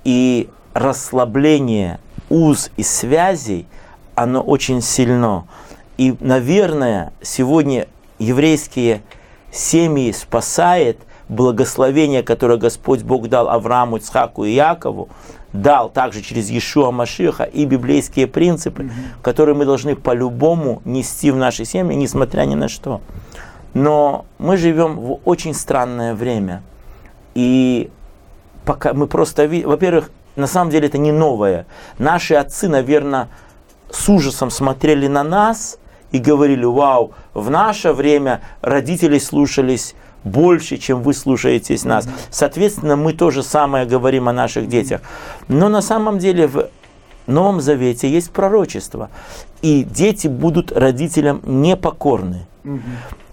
И 0.05 0.49
расслабление 0.73 2.01
уз 2.29 2.71
и 2.77 2.83
связей, 2.83 3.67
оно 4.15 4.41
очень 4.41 4.81
сильно. 4.81 5.47
И, 5.97 6.15
наверное, 6.21 7.13
сегодня 7.23 7.87
еврейские 8.19 9.03
семьи 9.53 10.13
спасает 10.13 10.99
благословение, 11.29 12.23
которое 12.23 12.59
Господь 12.59 13.03
Бог 13.03 13.29
дал 13.29 13.49
Аврааму, 13.49 13.97
Ицхаку 13.97 14.45
и 14.45 14.53
Якову, 14.53 15.09
дал 15.53 15.89
также 15.89 16.21
через 16.21 16.51
Иешуа 16.51 16.91
Машиха 16.91 17.45
и 17.45 17.65
библейские 17.65 18.27
принципы, 18.27 18.83
mm-hmm. 18.83 19.23
которые 19.23 19.55
мы 19.55 19.65
должны 19.65 19.95
по-любому 19.95 20.83
нести 20.85 21.31
в 21.31 21.37
нашей 21.37 21.65
семье, 21.65 21.97
несмотря 21.97 22.43
ни 22.43 22.57
на 22.57 22.69
что. 22.69 23.01
Но 23.73 24.27
мы 24.39 24.57
живем 24.57 24.99
в 24.99 25.21
очень 25.25 25.55
странное 25.55 26.15
время– 26.15 26.63
и 27.35 27.91
пока 28.65 28.95
мы 28.95 29.07
просто 29.07 29.45
видим, 29.45 29.69
во-первых, 29.69 30.11
на 30.37 30.47
самом 30.47 30.71
деле 30.71 30.89
это 30.89 30.99
не 30.99 31.13
новое. 31.13 31.67
Наши 31.99 32.35
отцы, 32.35 32.69
наверное, 32.69 33.29
с 33.91 34.09
ужасом 34.09 34.51
смотрели 34.51 35.07
на 35.07 35.23
нас 35.23 35.79
и 36.11 36.19
говорили, 36.19 36.65
вау, 36.65 37.13
в 37.35 37.51
наше 37.51 37.93
время 37.93 38.41
родители 38.61 39.19
слушались 39.19 39.95
больше, 40.25 40.79
чем 40.79 41.03
вы 41.03 41.15
слушаетесь 41.15 41.85
нас. 41.85 42.09
Соответственно, 42.31 42.97
мы 42.97 43.13
то 43.13 43.31
же 43.31 43.43
самое 43.43 43.87
говорим 43.87 44.29
о 44.29 44.33
наших 44.33 44.69
детях. 44.69 45.03
Но 45.49 45.69
на 45.69 45.83
самом 45.83 46.19
деле 46.19 46.47
в 46.47 46.69
Новом 47.27 47.61
Завете 47.61 48.09
есть 48.11 48.31
пророчество. 48.31 49.11
И 49.63 49.85
дети 49.85 50.29
будут 50.29 50.73
родителям 50.73 51.41
непокорны. 51.45 52.47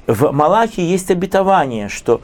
В 0.08 0.32
Малахе 0.32 0.86
есть 0.86 1.10
обетование, 1.12 1.88
что 1.88 2.22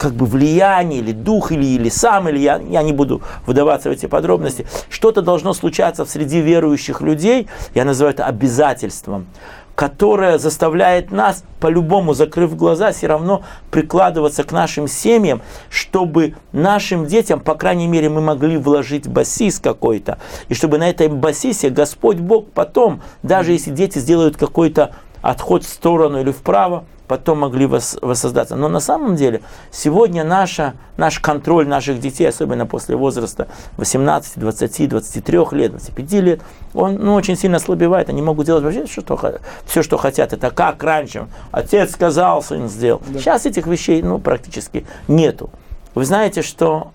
как 0.00 0.14
бы 0.14 0.24
влияние, 0.24 1.00
или 1.00 1.12
дух, 1.12 1.52
или, 1.52 1.66
или 1.66 1.90
сам, 1.90 2.26
или 2.30 2.38
я, 2.38 2.56
я 2.56 2.82
не 2.82 2.94
буду 2.94 3.20
выдаваться 3.44 3.90
в 3.90 3.92
эти 3.92 4.06
подробности, 4.06 4.66
что-то 4.88 5.20
должно 5.20 5.52
случаться 5.52 6.06
среди 6.06 6.40
верующих 6.40 7.02
людей, 7.02 7.48
я 7.74 7.84
называю 7.84 8.14
это 8.14 8.24
обязательством, 8.24 9.26
которое 9.74 10.38
заставляет 10.38 11.10
нас, 11.10 11.44
по-любому 11.60 12.14
закрыв 12.14 12.56
глаза, 12.56 12.92
все 12.92 13.08
равно 13.08 13.42
прикладываться 13.70 14.42
к 14.42 14.52
нашим 14.52 14.88
семьям, 14.88 15.42
чтобы 15.68 16.34
нашим 16.52 17.04
детям, 17.04 17.38
по 17.38 17.54
крайней 17.54 17.86
мере, 17.86 18.08
мы 18.08 18.22
могли 18.22 18.56
вложить 18.56 19.06
басис 19.06 19.60
какой-то, 19.60 20.16
и 20.48 20.54
чтобы 20.54 20.78
на 20.78 20.88
этой 20.88 21.08
басисе 21.08 21.68
Господь 21.68 22.16
Бог 22.16 22.46
потом, 22.52 23.02
даже 23.22 23.52
если 23.52 23.70
дети 23.70 23.98
сделают 23.98 24.38
какой-то 24.38 24.92
отход 25.20 25.62
в 25.64 25.68
сторону 25.68 26.22
или 26.22 26.32
вправо, 26.32 26.86
потом 27.10 27.40
могли 27.40 27.66
воссоздаться. 27.66 28.54
Но 28.54 28.68
на 28.68 28.78
самом 28.78 29.16
деле 29.16 29.42
сегодня 29.72 30.22
наша, 30.22 30.74
наш 30.96 31.18
контроль 31.18 31.66
наших 31.66 31.98
детей, 31.98 32.28
особенно 32.28 32.66
после 32.66 32.94
возраста 32.94 33.48
18, 33.78 34.38
20, 34.38 34.88
23 34.88 35.38
лет, 35.50 35.72
25 35.72 36.12
лет, 36.12 36.40
он 36.72 36.94
ну, 36.94 37.14
очень 37.14 37.36
сильно 37.36 37.56
ослабевает. 37.56 38.08
Они 38.10 38.22
могут 38.22 38.46
делать 38.46 38.62
вообще 38.62 38.86
что, 38.86 39.18
все, 39.64 39.82
что 39.82 39.96
хотят. 39.96 40.32
Это 40.32 40.52
как 40.52 40.84
раньше. 40.84 41.26
Отец 41.50 41.90
сказал, 41.90 42.44
сын 42.44 42.68
сделал. 42.68 43.02
Да. 43.08 43.18
Сейчас 43.18 43.44
этих 43.44 43.66
вещей 43.66 44.02
ну, 44.02 44.20
практически 44.20 44.86
нету. 45.08 45.50
Вы 45.96 46.04
знаете, 46.04 46.42
что 46.42 46.92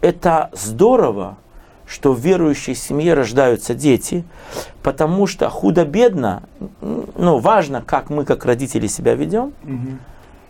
это 0.00 0.50
здорово, 0.54 1.36
что 1.90 2.12
в 2.12 2.20
верующей 2.20 2.76
семье 2.76 3.14
рождаются 3.14 3.74
дети, 3.74 4.22
потому 4.82 5.26
что 5.26 5.50
худо-бедно, 5.50 6.44
ну, 6.80 7.38
важно, 7.38 7.82
как 7.84 8.10
мы, 8.10 8.24
как 8.24 8.44
родители, 8.44 8.86
себя 8.86 9.14
ведем, 9.14 9.52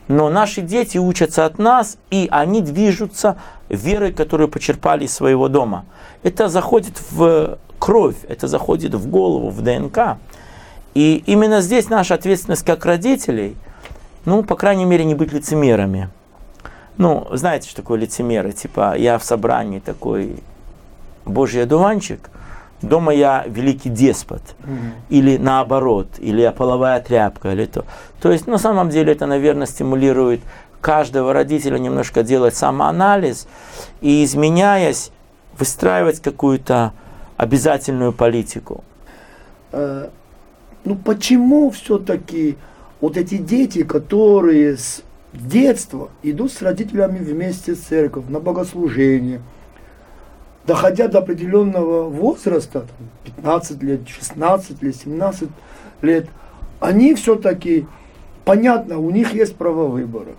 но 0.06 0.28
наши 0.28 0.60
дети 0.60 0.98
учатся 0.98 1.46
от 1.46 1.58
нас, 1.58 1.96
и 2.10 2.28
они 2.30 2.60
движутся 2.60 3.38
верой, 3.70 4.12
которую 4.12 4.48
почерпали 4.48 5.04
из 5.04 5.14
своего 5.14 5.48
дома. 5.48 5.86
Это 6.22 6.48
заходит 6.48 7.00
в 7.10 7.58
кровь, 7.78 8.16
это 8.28 8.46
заходит 8.46 8.94
в 8.94 9.08
голову, 9.08 9.48
в 9.48 9.62
ДНК. 9.62 10.18
И 10.92 11.22
именно 11.24 11.62
здесь 11.62 11.88
наша 11.88 12.14
ответственность 12.14 12.64
как 12.64 12.84
родителей, 12.84 13.56
ну, 14.26 14.42
по 14.42 14.56
крайней 14.56 14.84
мере, 14.84 15.04
не 15.04 15.14
быть 15.14 15.32
лицемерами. 15.32 16.10
Ну, 16.98 17.26
знаете, 17.32 17.68
что 17.68 17.76
такое 17.76 17.98
лицемеры? 17.98 18.52
Типа, 18.52 18.94
я 18.98 19.16
в 19.16 19.24
собрании 19.24 19.78
такой 19.78 20.42
Божий 21.24 21.62
одуванчик, 21.62 22.30
дома 22.82 23.12
я 23.12 23.44
великий 23.46 23.90
деспот, 23.90 24.42
mm-hmm. 24.62 24.90
или 25.10 25.36
наоборот, 25.36 26.08
или 26.18 26.40
я 26.40 26.52
половая 26.52 27.00
тряпка, 27.00 27.52
или 27.52 27.66
то. 27.66 27.84
То 28.20 28.32
есть, 28.32 28.46
на 28.46 28.58
самом 28.58 28.90
деле, 28.90 29.12
это, 29.12 29.26
наверное, 29.26 29.66
стимулирует 29.66 30.40
каждого 30.80 31.32
родителя 31.32 31.78
немножко 31.78 32.22
делать 32.22 32.56
самоанализ 32.56 33.46
и, 34.00 34.24
изменяясь, 34.24 35.10
выстраивать 35.58 36.20
какую-то 36.20 36.92
обязательную 37.36 38.12
политику. 38.12 38.84
Э, 39.72 40.08
ну 40.84 40.96
почему 40.96 41.70
все-таки 41.70 42.56
вот 43.00 43.16
эти 43.16 43.36
дети, 43.36 43.82
которые 43.82 44.76
с 44.76 45.02
детства 45.32 46.10
идут 46.22 46.52
с 46.52 46.62
родителями 46.62 47.18
вместе 47.18 47.74
в 47.74 47.80
церковь 47.80 48.24
на 48.28 48.40
богослужение, 48.40 49.40
доходя 50.66 51.08
до 51.08 51.18
определенного 51.18 52.08
возраста, 52.08 52.86
15 53.24 53.82
лет, 53.82 54.08
16 54.08 54.82
лет, 54.82 54.96
17 54.96 55.48
лет, 56.02 56.28
они 56.80 57.14
все-таки, 57.14 57.86
понятно, 58.44 58.98
у 58.98 59.10
них 59.10 59.34
есть 59.34 59.56
право 59.56 59.86
выбора. 59.86 60.32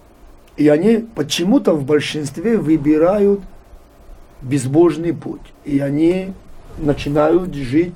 И 0.58 0.68
они 0.68 0.98
почему-то 1.16 1.74
в 1.74 1.86
большинстве 1.86 2.58
выбирают 2.58 3.42
безбожный 4.42 5.14
путь. 5.14 5.42
И 5.66 5.80
они 5.80 6.34
начинают 6.78 7.54
жить 7.54 7.94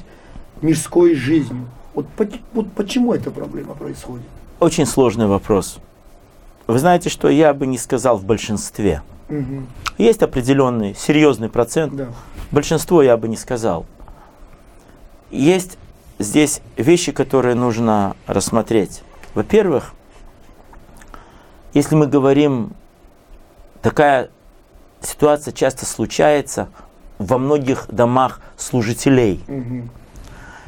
мирской 0.61 1.15
жизнью. 1.15 1.65
Вот, 1.93 2.05
вот 2.53 2.71
почему 2.73 3.13
эта 3.13 3.31
проблема 3.31 3.73
происходит? 3.73 4.25
Очень 4.59 4.85
сложный 4.85 5.27
вопрос. 5.27 5.77
Вы 6.67 6.79
знаете, 6.79 7.09
что 7.09 7.29
я 7.29 7.53
бы 7.53 7.67
не 7.67 7.77
сказал 7.77 8.17
в 8.17 8.25
большинстве. 8.25 9.01
Угу. 9.29 9.63
Есть 9.97 10.21
определенный 10.21 10.95
серьезный 10.95 11.49
процент. 11.49 11.95
Да. 11.95 12.07
Большинство 12.51 13.01
я 13.01 13.17
бы 13.17 13.27
не 13.27 13.37
сказал. 13.37 13.85
Есть 15.31 15.77
здесь 16.19 16.61
вещи, 16.77 17.11
которые 17.11 17.55
нужно 17.55 18.15
рассмотреть. 18.27 19.03
Во-первых, 19.33 19.93
если 21.73 21.95
мы 21.95 22.07
говорим, 22.07 22.73
такая 23.81 24.29
ситуация 25.01 25.51
часто 25.51 25.85
случается 25.85 26.69
во 27.17 27.37
многих 27.37 27.87
домах 27.89 28.41
служителей. 28.57 29.43
Угу. 29.47 29.89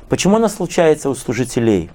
Почему 0.09 0.37
она 0.37 0.49
случается 0.49 1.09
у 1.09 1.15
служителей? 1.15 1.89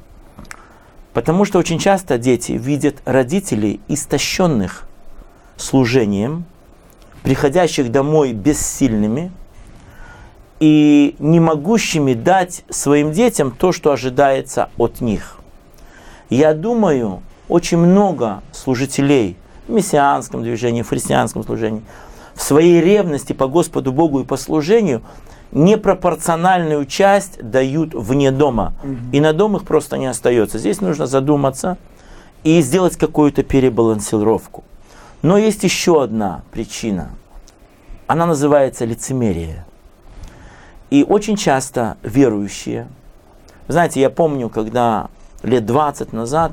Потому 1.13 1.45
что 1.45 1.59
очень 1.59 1.79
часто 1.79 2.19
дети 2.19 2.53
видят 2.53 3.03
родителей 3.05 3.81
истощенных 3.89 4.87
служением, 5.57 6.45
приходящих 7.23 7.91
домой 7.91 8.33
бессильными 8.33 9.33
и 10.61 11.17
не 11.19 11.41
могущими 11.41 12.15
дать 12.15 12.65
своим 12.69 13.13
детям 13.13 13.51
то, 13.51 13.73
что 13.73 13.93
ожидается 13.93 14.71
от 14.77 15.01
них. 15.01 15.39
Я 16.31 16.55
думаю, 16.55 17.23
очень 17.49 17.79
много 17.79 18.43
служителей 18.53 19.37
в 19.67 19.73
мессианском 19.73 20.43
движении, 20.43 20.83
в 20.83 20.89
христианском 20.89 21.45
служении, 21.45 21.83
в 22.35 22.43
своей 22.43 22.81
ревности 22.81 23.33
по 23.33 23.47
Господу 23.47 23.93
Богу 23.93 24.21
и 24.21 24.25
по 24.25 24.37
служению 24.37 25.03
непропорциональную 25.53 26.87
часть 26.87 27.39
дают 27.43 27.95
вне 27.95 28.31
дома. 28.31 28.75
Угу. 28.83 28.97
И 29.13 29.21
на 29.21 29.33
дом 29.33 29.57
их 29.57 29.65
просто 29.65 29.99
не 29.99 30.07
остается. 30.07 30.59
Здесь 30.59 30.81
нужно 30.81 31.07
задуматься 31.07 31.77
и 32.43 32.61
сделать 32.63 32.97
какую-то 32.97 33.43
перебалансировку. 33.43 34.65
Но 35.23 35.39
есть 35.39 35.63
еще 35.63 36.03
одна 36.03 36.43
причина. 36.51 37.11
Она 38.07 38.27
называется 38.27 38.85
лицемерие. 38.85 39.65
И 40.91 41.07
очень 41.09 41.37
часто 41.37 41.97
верующие, 42.03 42.89
знаете, 43.69 44.01
я 44.01 44.11
помню, 44.11 44.49
когда 44.49 45.09
лет 45.43 45.65
20 45.65 46.13
назад 46.13 46.53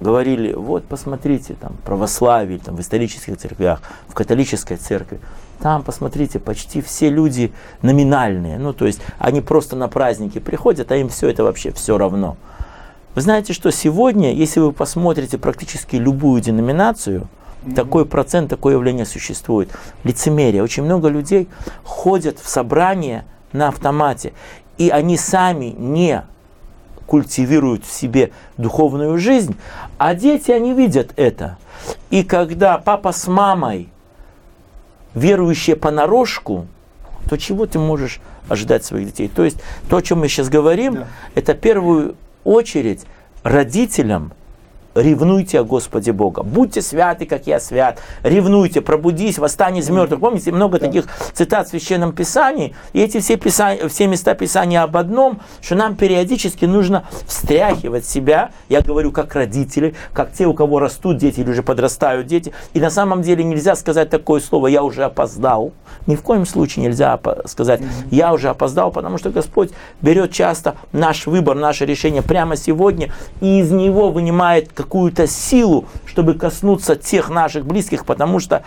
говорили, 0.00 0.52
вот 0.52 0.86
посмотрите, 0.86 1.54
там, 1.54 1.76
православие, 1.84 2.58
там, 2.58 2.76
в 2.76 2.80
исторических 2.80 3.36
церквях, 3.36 3.82
в 4.08 4.14
католической 4.14 4.76
церкви, 4.76 5.20
там, 5.58 5.82
посмотрите, 5.82 6.38
почти 6.38 6.80
все 6.80 7.10
люди 7.10 7.52
номинальные, 7.82 8.58
ну, 8.58 8.72
то 8.72 8.86
есть 8.86 9.00
они 9.18 9.40
просто 9.40 9.74
на 9.74 9.88
праздники 9.88 10.38
приходят, 10.38 10.92
а 10.92 10.96
им 10.96 11.08
все 11.08 11.28
это 11.28 11.44
вообще 11.44 11.72
все 11.72 11.98
равно. 11.98 12.36
Вы 13.14 13.22
знаете, 13.22 13.52
что 13.52 13.70
сегодня, 13.70 14.32
если 14.32 14.60
вы 14.60 14.72
посмотрите 14.72 15.38
практически 15.38 15.96
любую 15.96 16.40
деноминацию, 16.42 17.26
такой 17.74 18.06
процент, 18.06 18.50
такое 18.50 18.74
явление 18.74 19.06
существует. 19.06 19.70
Лицемерие. 20.04 20.62
Очень 20.62 20.84
много 20.84 21.08
людей 21.08 21.48
ходят 21.84 22.38
в 22.38 22.48
собрания 22.48 23.24
на 23.52 23.68
автомате, 23.68 24.32
и 24.78 24.90
они 24.90 25.16
сами 25.16 25.66
не 25.76 26.24
культивируют 27.06 27.84
в 27.84 27.92
себе 27.92 28.32
духовную 28.56 29.18
жизнь, 29.18 29.56
а 29.96 30.14
дети, 30.14 30.50
они 30.50 30.74
видят 30.74 31.12
это. 31.16 31.56
И 32.10 32.24
когда 32.24 32.78
папа 32.78 33.12
с 33.12 33.26
мамой 33.28 33.88
верующие 35.14 35.76
понарошку, 35.76 36.66
то 37.28 37.36
чего 37.36 37.66
ты 37.66 37.78
можешь 37.78 38.20
ожидать 38.48 38.84
своих 38.84 39.06
детей? 39.06 39.28
То 39.28 39.44
есть 39.44 39.58
то, 39.88 39.96
о 39.96 40.02
чем 40.02 40.20
мы 40.20 40.28
сейчас 40.28 40.48
говорим, 40.48 40.94
да. 40.94 41.06
это 41.34 41.54
в 41.54 41.58
первую 41.58 42.16
очередь 42.44 43.06
родителям 43.42 44.32
ревнуйте 44.96 45.60
о 45.60 45.64
Господе 45.64 46.12
Бога. 46.12 46.42
Будьте 46.42 46.82
святы, 46.82 47.26
как 47.26 47.46
я 47.46 47.60
свят. 47.60 48.00
Ревнуйте, 48.22 48.80
пробудись, 48.80 49.38
восстань 49.38 49.76
из 49.76 49.88
мертвых. 49.90 50.20
Помните, 50.20 50.52
много 50.52 50.78
да. 50.78 50.86
таких 50.86 51.06
цитат 51.32 51.66
в 51.66 51.70
Священном 51.70 52.12
Писании. 52.12 52.74
И 52.92 53.00
эти 53.00 53.20
все, 53.20 53.36
писания, 53.36 53.88
все 53.88 54.06
места 54.06 54.34
Писания 54.34 54.82
об 54.82 54.96
одном, 54.96 55.40
что 55.60 55.74
нам 55.74 55.96
периодически 55.96 56.64
нужно 56.64 57.04
встряхивать 57.26 58.06
себя. 58.06 58.50
Я 58.68 58.80
говорю 58.80 59.12
как 59.12 59.34
родители, 59.34 59.94
как 60.12 60.32
те, 60.32 60.46
у 60.46 60.54
кого 60.54 60.78
растут 60.78 61.18
дети 61.18 61.40
или 61.40 61.50
уже 61.50 61.62
подрастают 61.62 62.26
дети. 62.26 62.52
И 62.72 62.80
на 62.80 62.90
самом 62.90 63.22
деле 63.22 63.44
нельзя 63.44 63.76
сказать 63.76 64.10
такое 64.10 64.40
слово 64.40 64.68
«я 64.68 64.82
уже 64.82 65.04
опоздал». 65.04 65.72
Ни 66.06 66.14
в 66.14 66.22
коем 66.22 66.46
случае 66.46 66.86
нельзя 66.86 67.18
сказать 67.46 67.80
«я 68.10 68.32
уже 68.32 68.48
опоздал», 68.48 68.90
потому 68.90 69.18
что 69.18 69.30
Господь 69.30 69.70
берет 70.00 70.32
часто 70.32 70.76
наш 70.92 71.26
выбор, 71.26 71.56
наше 71.56 71.84
решение 71.84 72.22
прямо 72.22 72.56
сегодня 72.56 73.12
и 73.40 73.60
из 73.60 73.70
него 73.70 74.10
вынимает 74.10 74.72
какую-то 74.86 75.26
силу, 75.26 75.86
чтобы 76.06 76.34
коснуться 76.34 76.94
тех 76.94 77.28
наших 77.28 77.66
близких, 77.66 78.06
потому 78.06 78.38
что 78.38 78.62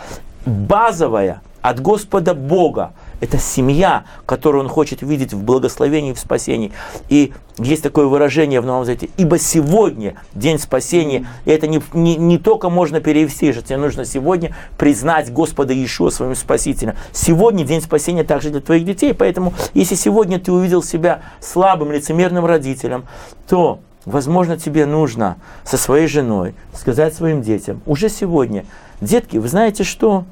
базовая 0.45 1.41
от 1.61 1.79
Господа 1.81 2.33
Бога. 2.33 2.93
Это 3.19 3.37
семья, 3.37 4.05
которую 4.25 4.63
Он 4.63 4.69
хочет 4.69 5.01
видеть 5.01 5.33
в 5.33 5.43
благословении, 5.43 6.13
в 6.13 6.19
спасении. 6.19 6.71
И 7.09 7.33
есть 7.57 7.83
такое 7.83 8.05
выражение 8.05 8.61
в 8.61 8.65
Новом 8.65 8.85
Завете. 8.85 9.09
Ибо 9.17 9.37
сегодня 9.37 10.15
день 10.33 10.57
спасения. 10.57 11.27
И 11.43 11.51
это 11.51 11.67
не, 11.67 11.81
не, 11.93 12.15
не 12.15 12.37
только 12.37 12.69
можно 12.69 13.01
перевести, 13.01 13.51
что 13.51 13.61
тебе 13.61 13.77
нужно 13.77 14.05
сегодня 14.05 14.55
признать 14.77 15.33
Господа 15.33 15.73
Иешуа 15.73 16.11
своим 16.11 16.35
спасителем. 16.35 16.95
Сегодня 17.11 17.65
день 17.65 17.81
спасения 17.81 18.23
также 18.23 18.51
для 18.51 18.61
твоих 18.61 18.85
детей. 18.85 19.13
Поэтому, 19.13 19.53
если 19.73 19.95
сегодня 19.95 20.39
ты 20.39 20.53
увидел 20.53 20.81
себя 20.81 21.23
слабым, 21.41 21.91
лицемерным 21.91 22.45
родителем, 22.45 23.05
то 23.49 23.79
Возможно, 24.05 24.57
тебе 24.57 24.85
нужно 24.85 25.37
со 25.63 25.77
своей 25.77 26.07
женой 26.07 26.55
сказать 26.73 27.13
своим 27.13 27.41
детям 27.41 27.81
уже 27.85 28.09
сегодня, 28.09 28.65
детки, 29.01 29.37
вы 29.37 29.47
знаете 29.47 29.83
что? 29.83 30.25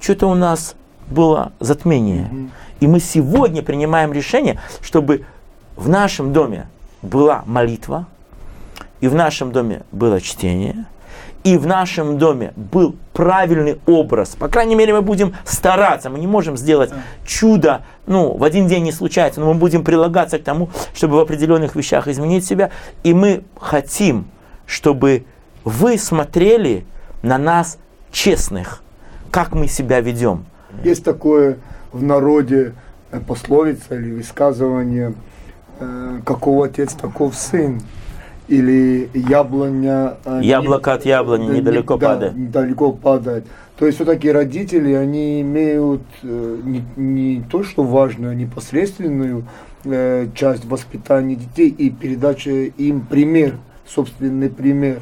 Что-то 0.00 0.28
у 0.28 0.34
нас 0.34 0.74
было 1.08 1.52
затмение. 1.60 2.50
И 2.80 2.86
мы 2.86 3.00
сегодня 3.00 3.62
принимаем 3.62 4.12
решение, 4.12 4.60
чтобы 4.80 5.24
в 5.76 5.88
нашем 5.88 6.32
доме 6.32 6.68
была 7.02 7.42
молитва, 7.46 8.06
и 9.00 9.08
в 9.08 9.14
нашем 9.14 9.52
доме 9.52 9.82
было 9.92 10.20
чтение, 10.20 10.86
и 11.44 11.58
в 11.58 11.66
нашем 11.66 12.16
доме 12.16 12.54
был 12.56 12.96
правильный 13.12 13.78
образ. 13.86 14.30
По 14.30 14.48
крайней 14.48 14.74
мере, 14.74 14.94
мы 14.94 15.02
будем 15.02 15.34
стараться. 15.44 16.08
Мы 16.08 16.18
не 16.18 16.26
можем 16.26 16.56
сделать 16.56 16.90
чудо, 17.26 17.82
ну, 18.06 18.34
в 18.34 18.42
один 18.42 18.66
день 18.66 18.82
не 18.82 18.92
случается, 18.92 19.40
но 19.40 19.52
мы 19.52 19.58
будем 19.58 19.84
прилагаться 19.84 20.38
к 20.38 20.42
тому, 20.42 20.70
чтобы 20.94 21.16
в 21.16 21.20
определенных 21.20 21.76
вещах 21.76 22.08
изменить 22.08 22.46
себя. 22.46 22.70
И 23.02 23.12
мы 23.12 23.44
хотим, 23.60 24.26
чтобы 24.66 25.26
вы 25.64 25.98
смотрели 25.98 26.86
на 27.22 27.36
нас 27.36 27.78
честных, 28.10 28.82
как 29.30 29.52
мы 29.52 29.68
себя 29.68 30.00
ведем. 30.00 30.46
Есть 30.82 31.04
такое 31.04 31.58
в 31.92 32.02
народе 32.02 32.72
э, 33.10 33.20
пословица 33.20 33.96
или 33.96 34.12
высказывание, 34.12 35.14
э, 35.78 36.20
какого 36.24 36.66
отец, 36.66 36.94
таков 36.94 37.34
сын 37.34 37.82
или 38.48 39.10
яблоня... 39.14 40.16
Э, 40.24 40.40
Яблоко 40.42 40.94
от 40.94 41.06
яблони 41.06 41.48
да, 41.48 41.54
недалеко 41.54 41.96
да, 41.96 42.08
падает. 42.08 42.50
Далеко 42.50 42.92
падает. 42.92 43.44
То 43.78 43.86
есть 43.86 43.96
все-таки 43.96 44.30
родители, 44.30 44.92
они 44.92 45.40
имеют 45.40 46.02
э, 46.22 46.60
не, 46.62 46.84
не 46.96 47.42
то, 47.50 47.64
что 47.64 47.82
важно, 47.82 48.30
а 48.30 48.34
непосредственную 48.34 49.44
э, 49.84 50.28
часть 50.34 50.64
воспитания 50.64 51.36
детей 51.36 51.68
и 51.70 51.90
передачи 51.90 52.72
им 52.76 53.00
пример, 53.00 53.56
собственный 53.86 54.50
пример. 54.50 55.00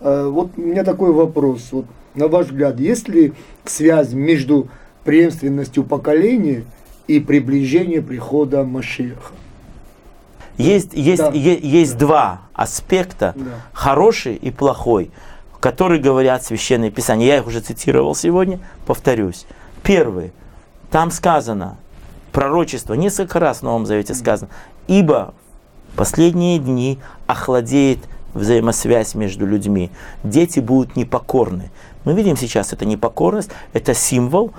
Э, 0.00 0.26
вот 0.26 0.50
у 0.56 0.60
меня 0.60 0.82
такой 0.82 1.12
вопрос. 1.12 1.68
Вот, 1.70 1.84
на 2.14 2.28
ваш 2.28 2.46
взгляд, 2.46 2.80
есть 2.80 3.08
ли 3.08 3.34
связь 3.64 4.12
между 4.12 4.68
преемственностью 5.04 5.84
поколения 5.84 6.64
и 7.06 7.20
приближением 7.20 8.04
прихода 8.04 8.64
Машеха? 8.64 9.34
Есть, 10.56 10.92
есть, 10.92 11.22
да. 11.22 11.30
есть, 11.30 11.62
есть 11.62 11.92
да. 11.92 11.98
два 11.98 12.47
аспекта, 12.58 13.34
да. 13.36 13.50
хороший 13.72 14.34
и 14.34 14.50
плохой, 14.50 15.10
которые 15.60 16.00
говорят 16.00 16.44
Священное 16.44 16.90
Писание. 16.90 17.28
Я 17.28 17.36
их 17.38 17.46
уже 17.46 17.60
цитировал 17.60 18.14
сегодня, 18.14 18.58
повторюсь. 18.84 19.46
Первый. 19.82 20.32
Там 20.90 21.12
сказано, 21.12 21.76
пророчество, 22.32 22.94
несколько 22.94 23.38
раз 23.38 23.58
в 23.58 23.62
Новом 23.62 23.86
Завете 23.86 24.14
сказано, 24.14 24.50
ибо 24.88 25.34
последние 25.94 26.58
дни 26.58 26.98
охладеет 27.28 28.00
взаимосвязь 28.34 29.14
между 29.14 29.46
людьми. 29.46 29.90
Дети 30.24 30.58
будут 30.58 30.96
непокорны. 30.96 31.70
Мы 32.04 32.14
видим 32.14 32.36
сейчас 32.36 32.72
это 32.72 32.84
непокорность, 32.84 33.50
это 33.72 33.94
символ 33.94 34.52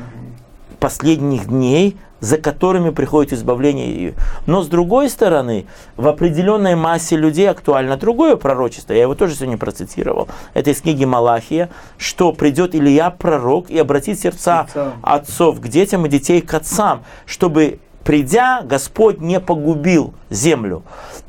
последних 0.79 1.47
дней, 1.47 1.97
за 2.19 2.37
которыми 2.37 2.89
приходит 2.89 3.33
избавление. 3.33 4.13
Но 4.45 4.61
с 4.61 4.67
другой 4.67 5.09
стороны, 5.09 5.65
в 5.95 6.07
определенной 6.07 6.75
массе 6.75 7.15
людей 7.15 7.49
актуально 7.49 7.97
другое 7.97 8.35
пророчество. 8.35 8.93
Я 8.93 9.03
его 9.03 9.15
тоже 9.15 9.35
сегодня 9.35 9.57
процитировал. 9.57 10.27
Это 10.53 10.71
из 10.71 10.81
книги 10.81 11.05
Малахия, 11.05 11.69
что 11.97 12.33
придет 12.33 12.75
Илья 12.75 13.09
пророк 13.09 13.69
и 13.69 13.77
обратит 13.77 14.19
сердца 14.19 14.67
отцов 15.01 15.61
к 15.61 15.67
детям 15.67 16.05
и 16.05 16.09
детей 16.09 16.41
к 16.41 16.53
отцам, 16.53 17.03
чтобы 17.25 17.79
придя, 18.03 18.63
Господь 18.63 19.21
не 19.21 19.39
погубил 19.39 20.13
землю. 20.29 20.83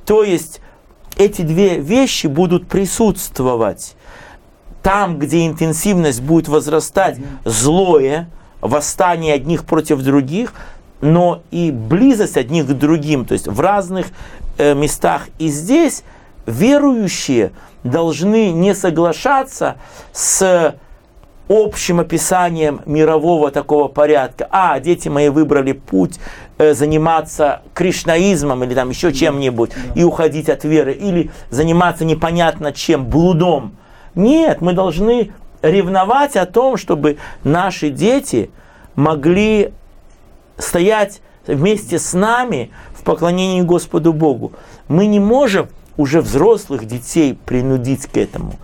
То 0.04 0.24
есть 0.24 0.60
эти 1.16 1.42
две 1.42 1.78
вещи 1.78 2.26
будут 2.26 2.68
присутствовать. 2.68 3.96
Там, 4.82 5.18
где 5.18 5.46
интенсивность 5.46 6.22
будет 6.22 6.48
возрастать, 6.48 7.18
злое, 7.44 8.30
восстание 8.60 9.34
одних 9.34 9.64
против 9.64 10.02
других, 10.02 10.54
но 11.00 11.42
и 11.50 11.70
близость 11.70 12.36
одних 12.36 12.66
к 12.66 12.72
другим, 12.72 13.24
то 13.24 13.32
есть 13.32 13.48
в 13.48 13.60
разных 13.60 14.08
э, 14.58 14.74
местах. 14.74 15.28
И 15.38 15.48
здесь 15.48 16.04
верующие 16.46 17.52
должны 17.84 18.50
не 18.52 18.74
соглашаться 18.74 19.76
с 20.12 20.74
общим 21.50 21.98
описанием 21.98 22.80
мирового 22.86 23.50
такого 23.50 23.88
порядка. 23.88 24.46
А, 24.50 24.78
дети 24.78 25.08
мои 25.08 25.28
выбрали 25.30 25.72
путь 25.72 26.20
э, 26.58 26.74
заниматься 26.74 27.62
кришнаизмом 27.74 28.62
или 28.62 28.74
там 28.74 28.90
еще 28.90 29.12
чем-нибудь 29.12 29.72
и 29.96 30.04
уходить 30.04 30.48
от 30.48 30.62
веры, 30.62 30.92
или 30.92 31.30
заниматься 31.50 32.04
непонятно 32.04 32.72
чем, 32.72 33.06
блудом. 33.06 33.76
Нет, 34.14 34.60
мы 34.60 34.74
должны 34.74 35.32
ревновать 35.62 36.36
о 36.36 36.46
том, 36.46 36.76
чтобы 36.76 37.18
наши 37.44 37.90
дети 37.90 38.50
могли 38.94 39.72
стоять 40.58 41.20
вместе 41.46 41.98
с 41.98 42.12
нами 42.12 42.70
в 42.94 43.02
поклонении 43.02 43.62
Господу 43.62 44.12
Богу. 44.12 44.52
Мы 44.88 45.06
не 45.06 45.20
можем 45.20 45.68
уже 45.96 46.20
взрослых 46.20 46.86
детей 46.86 47.38
принудить 47.44 48.06
к 48.06 48.16
этому. 48.16 48.54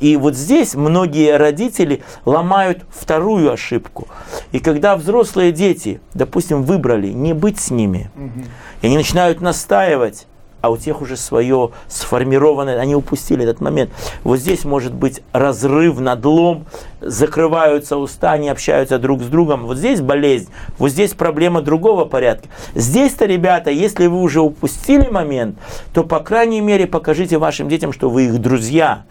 И 0.00 0.16
вот 0.16 0.34
здесь 0.34 0.74
многие 0.74 1.36
родители 1.36 2.02
ломают 2.24 2.84
вторую 2.90 3.52
ошибку. 3.52 4.08
И 4.52 4.58
когда 4.58 4.96
взрослые 4.96 5.52
дети, 5.52 6.00
допустим, 6.12 6.62
выбрали 6.62 7.08
не 7.08 7.32
быть 7.32 7.60
с 7.60 7.70
ними, 7.70 8.10
угу. 8.16 8.44
и 8.82 8.86
они 8.86 8.96
начинают 8.96 9.40
настаивать, 9.40 10.26
а 10.64 10.70
у 10.70 10.78
тех 10.78 11.02
уже 11.02 11.18
свое 11.18 11.72
сформированное, 11.88 12.80
они 12.80 12.94
упустили 12.94 13.44
этот 13.44 13.60
момент. 13.60 13.90
Вот 14.22 14.38
здесь 14.38 14.64
может 14.64 14.94
быть 14.94 15.20
разрыв, 15.32 16.00
надлом, 16.00 16.64
закрываются 17.02 17.98
уста, 17.98 18.38
не 18.38 18.48
общаются 18.48 18.98
друг 18.98 19.20
с 19.20 19.26
другом. 19.26 19.66
Вот 19.66 19.76
здесь 19.76 20.00
болезнь, 20.00 20.48
вот 20.78 20.88
здесь 20.88 21.12
проблема 21.12 21.60
другого 21.60 22.06
порядка. 22.06 22.48
Здесь-то, 22.74 23.26
ребята, 23.26 23.70
если 23.70 24.06
вы 24.06 24.22
уже 24.22 24.40
упустили 24.40 25.06
момент, 25.10 25.58
то, 25.92 26.02
по 26.02 26.20
крайней 26.20 26.62
мере, 26.62 26.86
покажите 26.86 27.36
вашим 27.36 27.68
детям, 27.68 27.92
что 27.92 28.08
вы 28.08 28.24
их 28.24 28.38
друзья. 28.40 29.04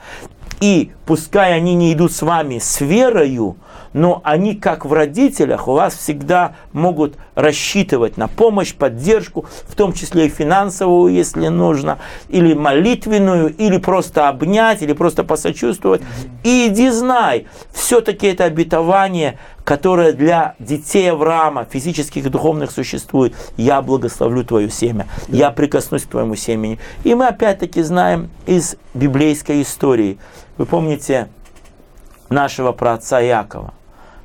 И 0.59 0.91
пускай 1.05 1.53
они 1.53 1.75
не 1.75 1.93
идут 1.93 2.13
с 2.13 2.23
вами 2.23 2.57
с 2.57 2.81
верою, 2.81 3.57
но 3.93 4.21
они, 4.23 4.55
как 4.55 4.85
в 4.85 4.93
родителях, 4.93 5.67
у 5.67 5.73
вас 5.73 5.95
всегда 5.95 6.55
могут 6.71 7.15
рассчитывать 7.35 8.17
на 8.17 8.27
помощь, 8.27 8.73
поддержку, 8.73 9.45
в 9.67 9.75
том 9.75 9.93
числе 9.93 10.27
и 10.27 10.29
финансовую, 10.29 11.13
если 11.13 11.47
нужно, 11.47 11.99
или 12.29 12.53
молитвенную, 12.53 13.55
или 13.55 13.77
просто 13.77 14.27
обнять, 14.27 14.81
или 14.81 14.93
просто 14.93 15.23
посочувствовать. 15.23 16.01
И 16.43 16.67
иди 16.67 16.89
знай, 16.89 17.47
все-таки 17.71 18.27
это 18.27 18.45
обетование, 18.45 19.37
которое 19.63 20.11
для 20.11 20.55
детей 20.59 21.11
Авраама, 21.11 21.65
физических 21.65 22.25
и 22.25 22.29
духовных 22.29 22.71
существует. 22.71 23.33
Я 23.57 23.81
благословлю 23.81 24.43
твое 24.43 24.69
семя, 24.69 25.07
я 25.27 25.51
прикоснусь 25.51 26.03
к 26.03 26.07
твоему 26.07 26.35
семени. 26.35 26.79
И 27.03 27.15
мы 27.15 27.27
опять-таки 27.27 27.81
знаем 27.81 28.29
из 28.45 28.75
библейской 28.93 29.61
истории. 29.61 30.17
Вы 30.57 30.65
помните 30.65 31.29
нашего 32.29 32.71
праотца 32.71 33.19
Якова. 33.19 33.73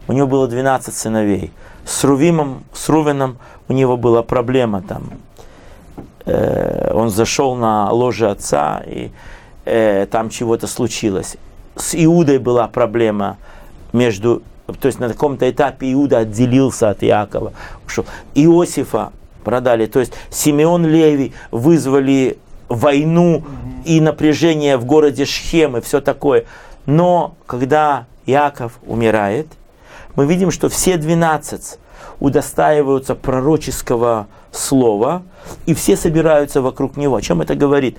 У 0.09 0.13
него 0.13 0.27
было 0.27 0.49
12 0.49 0.95
сыновей. 0.95 1.53
С 1.85 2.03
Рувимом, 2.05 2.65
с 2.73 2.89
Рувеном 2.89 3.39
у 3.69 3.73
него 3.73 3.97
была 3.97 4.23
проблема 4.23 4.83
там. 4.83 5.05
Э, 6.25 6.91
он 6.95 7.11
зашел 7.11 7.55
на 7.55 7.91
ложе 7.91 8.31
отца, 8.31 8.83
и 8.87 9.11
э, 9.65 10.07
там 10.11 10.31
чего-то 10.31 10.67
случилось. 10.67 11.37
С 11.77 11.95
Иудой 11.95 12.39
была 12.39 12.67
проблема 12.69 13.37
между 13.93 14.43
то 14.81 14.87
есть 14.87 15.01
на 15.01 15.09
каком-то 15.09 15.49
этапе 15.51 15.91
Иуда 15.95 16.19
отделился 16.19 16.91
от 16.91 17.03
Иакова, 17.03 17.55
ушел. 17.87 18.05
Иосифа 18.35 19.13
продали, 19.43 19.87
то 19.87 19.99
есть 19.99 20.13
Симеон 20.31 20.85
Леви 20.87 21.33
вызвали 21.51 22.39
войну 22.69 23.45
и 23.87 23.99
напряжение 24.01 24.77
в 24.77 24.85
городе 24.85 25.25
Шхем 25.25 25.79
и 25.79 25.81
все 25.81 26.03
такое. 26.03 26.45
Но 26.85 27.35
когда 27.47 28.05
Иаков 28.27 28.79
умирает, 28.87 29.47
мы 30.19 30.27
видим, 30.27 30.51
что 30.51 30.69
все 30.69 30.97
12 30.97 31.79
удостаиваются 32.19 33.15
пророческого 33.15 34.27
слова, 34.51 35.23
и 35.65 35.75
все 35.75 35.97
собираются 35.97 36.61
вокруг 36.61 36.97
него. 36.97 37.15
О 37.15 37.23
чем 37.23 37.41
это 37.41 37.55
говорит? 37.55 37.99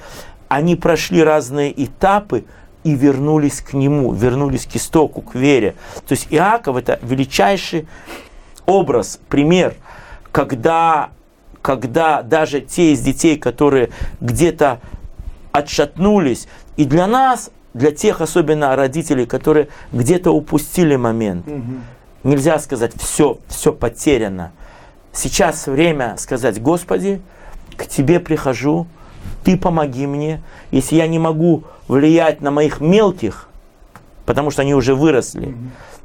Они 0.49 0.75
прошли 0.75 1.23
разные 1.23 1.71
этапы 1.81 2.43
и 2.83 2.93
вернулись 2.93 3.61
к 3.61 3.71
нему, 3.71 4.11
вернулись 4.11 4.65
к 4.65 4.75
истоку, 4.75 5.21
к 5.21 5.33
вере. 5.33 5.75
То 6.09 6.11
есть 6.11 6.27
Иаков 6.29 6.75
это 6.75 6.99
величайший 7.03 7.87
образ, 8.65 9.21
пример, 9.29 9.75
когда, 10.33 11.11
когда 11.61 12.21
даже 12.21 12.59
те 12.59 12.91
из 12.91 12.99
детей, 12.99 13.37
которые 13.37 13.91
где-то 14.19 14.81
отшатнулись, 15.53 16.49
и 16.75 16.83
для 16.83 17.07
нас, 17.07 17.49
для 17.73 17.93
тех 17.93 18.19
особенно 18.19 18.75
родителей, 18.75 19.25
которые 19.25 19.69
где-то 19.93 20.31
упустили 20.31 20.97
момент, 20.97 21.45
нельзя 22.23 22.59
сказать, 22.59 22.93
все, 22.97 23.39
все 23.47 23.73
потеряно. 23.73 24.51
Сейчас 25.11 25.67
время 25.67 26.15
сказать, 26.17 26.61
Господи, 26.61 27.21
к 27.75 27.85
Тебе 27.85 28.19
прихожу, 28.19 28.87
Ты 29.43 29.57
помоги 29.57 30.07
мне. 30.07 30.41
Если 30.71 30.95
я 30.95 31.07
не 31.07 31.19
могу 31.19 31.63
влиять 31.87 32.41
на 32.41 32.51
моих 32.51 32.81
мелких, 32.81 33.49
потому 34.25 34.51
что 34.51 34.61
они 34.61 34.75
уже 34.75 34.95
выросли, 34.95 35.55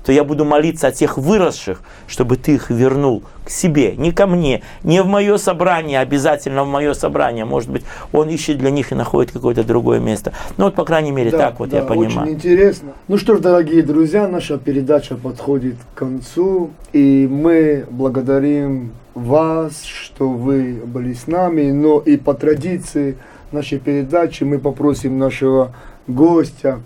то 0.04 0.12
я 0.12 0.22
буду 0.22 0.44
молиться 0.44 0.88
о 0.88 0.92
тех 0.92 1.16
выросших, 1.16 1.80
чтобы 2.06 2.36
ты 2.36 2.54
их 2.54 2.70
вернул 2.70 3.22
к 3.44 3.50
себе, 3.50 3.96
не 3.96 4.12
ко 4.12 4.26
мне, 4.26 4.62
не 4.82 5.02
в 5.02 5.06
мое 5.06 5.38
собрание, 5.38 6.00
обязательно 6.00 6.64
в 6.64 6.68
мое 6.68 6.94
собрание. 6.94 7.44
Может 7.44 7.70
быть, 7.70 7.84
он 8.12 8.28
ищет 8.28 8.58
для 8.58 8.70
них 8.70 8.92
и 8.92 8.94
находит 8.94 9.32
какое-то 9.32 9.64
другое 9.64 10.00
место. 10.00 10.32
Ну 10.56 10.66
вот, 10.66 10.74
по 10.74 10.84
крайней 10.84 11.10
мере, 11.10 11.30
Да, 11.30 11.38
так 11.38 11.58
вот 11.58 11.70
да, 11.70 11.78
я 11.78 11.82
понимаю. 11.84 12.22
Очень 12.22 12.34
интересно. 12.34 12.92
Ну 13.08 13.16
что 13.16 13.36
ж, 13.36 13.40
дорогие 13.40 13.82
друзья, 13.82 14.28
наша 14.28 14.58
передача 14.58 15.16
подходит 15.16 15.76
к 15.94 15.98
концу, 15.98 16.70
и 16.92 17.26
мы 17.30 17.86
благодарим 17.90 18.92
вас, 19.14 19.84
что 19.84 20.28
вы 20.28 20.82
были 20.84 21.14
с 21.14 21.26
нами, 21.26 21.70
но 21.70 21.98
и 22.00 22.16
по 22.16 22.34
традиции 22.34 23.16
нашей 23.52 23.78
передачи 23.78 24.44
мы 24.44 24.58
попросим 24.58 25.18
нашего 25.18 25.74
гостя 26.06 26.80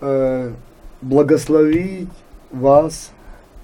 э, 0.00 0.52
благословить 1.00 2.08
вас 2.52 3.10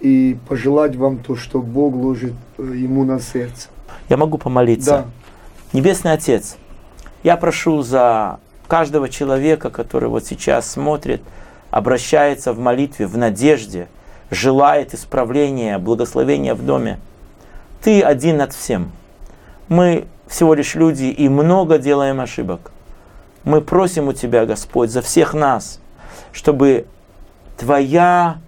и 0.00 0.36
пожелать 0.48 0.96
вам 0.96 1.18
то, 1.18 1.36
что 1.36 1.60
Бог 1.60 1.94
ложит 1.94 2.34
э, 2.56 2.62
ему 2.62 3.04
на 3.04 3.20
сердце. 3.20 3.68
Я 4.08 4.16
могу 4.16 4.38
помолиться. 4.38 4.90
Да. 4.90 5.06
Небесный 5.72 6.12
Отец, 6.12 6.56
я 7.22 7.36
прошу 7.36 7.82
за 7.82 8.40
каждого 8.66 9.08
человека, 9.08 9.70
который 9.70 10.08
вот 10.08 10.24
сейчас 10.24 10.70
смотрит, 10.70 11.22
обращается 11.70 12.52
в 12.52 12.58
молитве, 12.58 13.06
в 13.06 13.16
надежде, 13.18 13.88
желает 14.30 14.94
исправления, 14.94 15.78
благословения 15.78 16.54
в 16.54 16.64
доме. 16.64 16.98
Ты 17.82 18.02
один 18.02 18.38
над 18.38 18.52
всем. 18.52 18.92
Мы 19.68 20.06
всего 20.26 20.54
лишь 20.54 20.74
люди 20.74 21.04
и 21.04 21.28
много 21.28 21.78
делаем 21.78 22.20
ошибок. 22.20 22.70
Мы 23.44 23.60
просим 23.60 24.08
у 24.08 24.12
Тебя, 24.12 24.46
Господь, 24.46 24.90
за 24.90 25.02
всех 25.02 25.34
нас, 25.34 25.80
чтобы 26.32 26.86
Твоя 27.56 28.38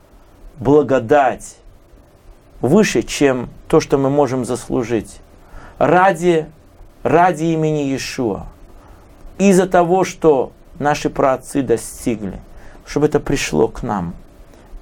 благодать 0.60 1.56
выше, 2.60 3.02
чем 3.02 3.48
то, 3.66 3.80
что 3.80 3.98
мы 3.98 4.10
можем 4.10 4.44
заслужить. 4.44 5.20
Ради, 5.78 6.46
ради 7.02 7.44
имени 7.44 7.84
Иешуа. 7.84 8.46
Из-за 9.38 9.66
того, 9.66 10.04
что 10.04 10.52
наши 10.78 11.08
праотцы 11.08 11.62
достигли, 11.62 12.40
чтобы 12.86 13.06
это 13.06 13.18
пришло 13.18 13.68
к 13.68 13.82
нам. 13.82 14.14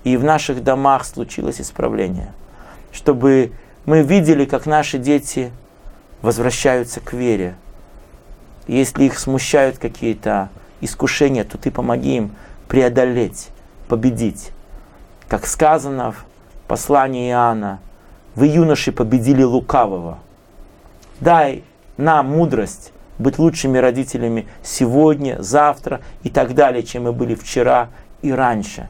И 0.03 0.17
в 0.17 0.25
наших 0.25 0.65
домах 0.65 1.05
случилось 1.05 1.61
исправление. 1.61 2.33
Чтобы 2.91 3.53
мы 3.85 4.03
видели, 4.03 4.45
как 4.45 4.67
наши 4.67 4.99
дети 4.99 5.53
возвращаются 6.23 7.01
к 7.01 7.13
вере. 7.13 7.55
Если 8.67 9.05
их 9.05 9.19
смущают 9.19 9.79
какие-то 9.79 10.49
искушения, 10.81 11.45
то 11.45 11.57
ты 11.57 11.71
помоги 11.71 12.17
им 12.17 12.35
преодолеть, 12.67 13.49
победить. 13.89 14.51
Как 15.29 15.47
сказано 15.47 16.13
в 16.13 16.25
послании 16.67 17.31
Иоанна, 17.31 17.81
вы, 18.35 18.47
юноши, 18.47 18.93
победили 18.93 19.43
лукавого. 19.43 20.19
Дай 21.21 21.65
нам 21.99 22.29
мудрость 22.29 22.93
быть 23.19 23.39
лучшими 23.39 23.77
родителями 23.77 24.47
сегодня, 24.63 25.37
завтра 25.41 26.01
и 26.23 26.31
так 26.31 26.55
далее, 26.55 26.83
чем 26.83 27.05
мы 27.05 27.13
были 27.13 27.35
вчера 27.35 27.89
и 28.23 28.33
раньше. 28.33 28.89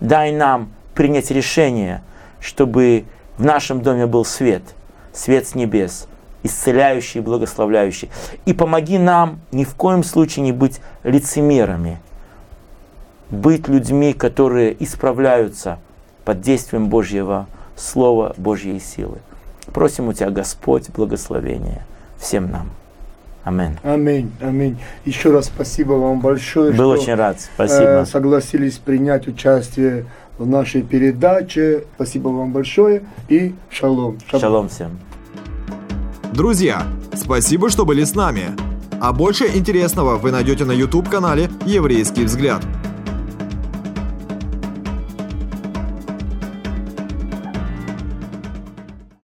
Дай 0.00 0.32
нам 0.32 0.70
принять 0.94 1.30
решение, 1.30 2.02
чтобы 2.38 3.04
в 3.38 3.44
нашем 3.44 3.80
доме 3.80 4.06
был 4.06 4.24
свет, 4.24 4.62
свет 5.12 5.46
с 5.46 5.54
небес, 5.54 6.06
исцеляющий 6.42 7.20
и 7.20 7.22
благословляющий. 7.22 8.10
И 8.44 8.52
помоги 8.52 8.98
нам 8.98 9.40
ни 9.52 9.64
в 9.64 9.74
коем 9.74 10.04
случае 10.04 10.44
не 10.44 10.52
быть 10.52 10.80
лицемерами, 11.02 11.98
быть 13.30 13.68
людьми, 13.68 14.12
которые 14.12 14.76
исправляются 14.82 15.78
под 16.24 16.40
действием 16.40 16.88
Божьего 16.88 17.46
Слова, 17.76 18.34
Божьей 18.36 18.80
силы. 18.80 19.18
Просим 19.72 20.08
у 20.08 20.12
Тебя, 20.12 20.30
Господь, 20.30 20.88
благословения 20.90 21.86
всем 22.18 22.50
нам. 22.50 22.70
Аминь. 23.44 23.76
Аминь, 23.82 24.30
аминь. 24.42 24.78
Еще 25.04 25.30
раз 25.30 25.46
спасибо 25.46 25.92
вам 25.94 26.20
большое, 26.20 26.72
Был 26.72 26.94
что 26.96 27.02
очень 27.02 27.14
рад. 27.14 27.36
э, 27.36 27.40
Спасибо. 27.54 28.04
согласились 28.10 28.76
принять 28.78 29.26
участие 29.26 30.04
в 30.36 30.46
нашей 30.46 30.82
передаче. 30.82 31.84
Спасибо 31.94 32.28
вам 32.28 32.52
большое 32.52 33.04
и 33.28 33.54
шалом. 33.70 34.18
Шалом 34.30 34.68
всем. 34.68 34.98
Друзья, 36.32 36.82
спасибо, 37.14 37.70
что 37.70 37.84
были 37.86 38.04
с 38.04 38.14
нами. 38.14 38.50
А 39.00 39.12
больше 39.12 39.46
интересного 39.46 40.16
вы 40.16 40.30
найдете 40.30 40.64
на 40.64 40.72
YouTube-канале 40.72 41.48
«Еврейский 41.64 42.24
взгляд». 42.24 42.62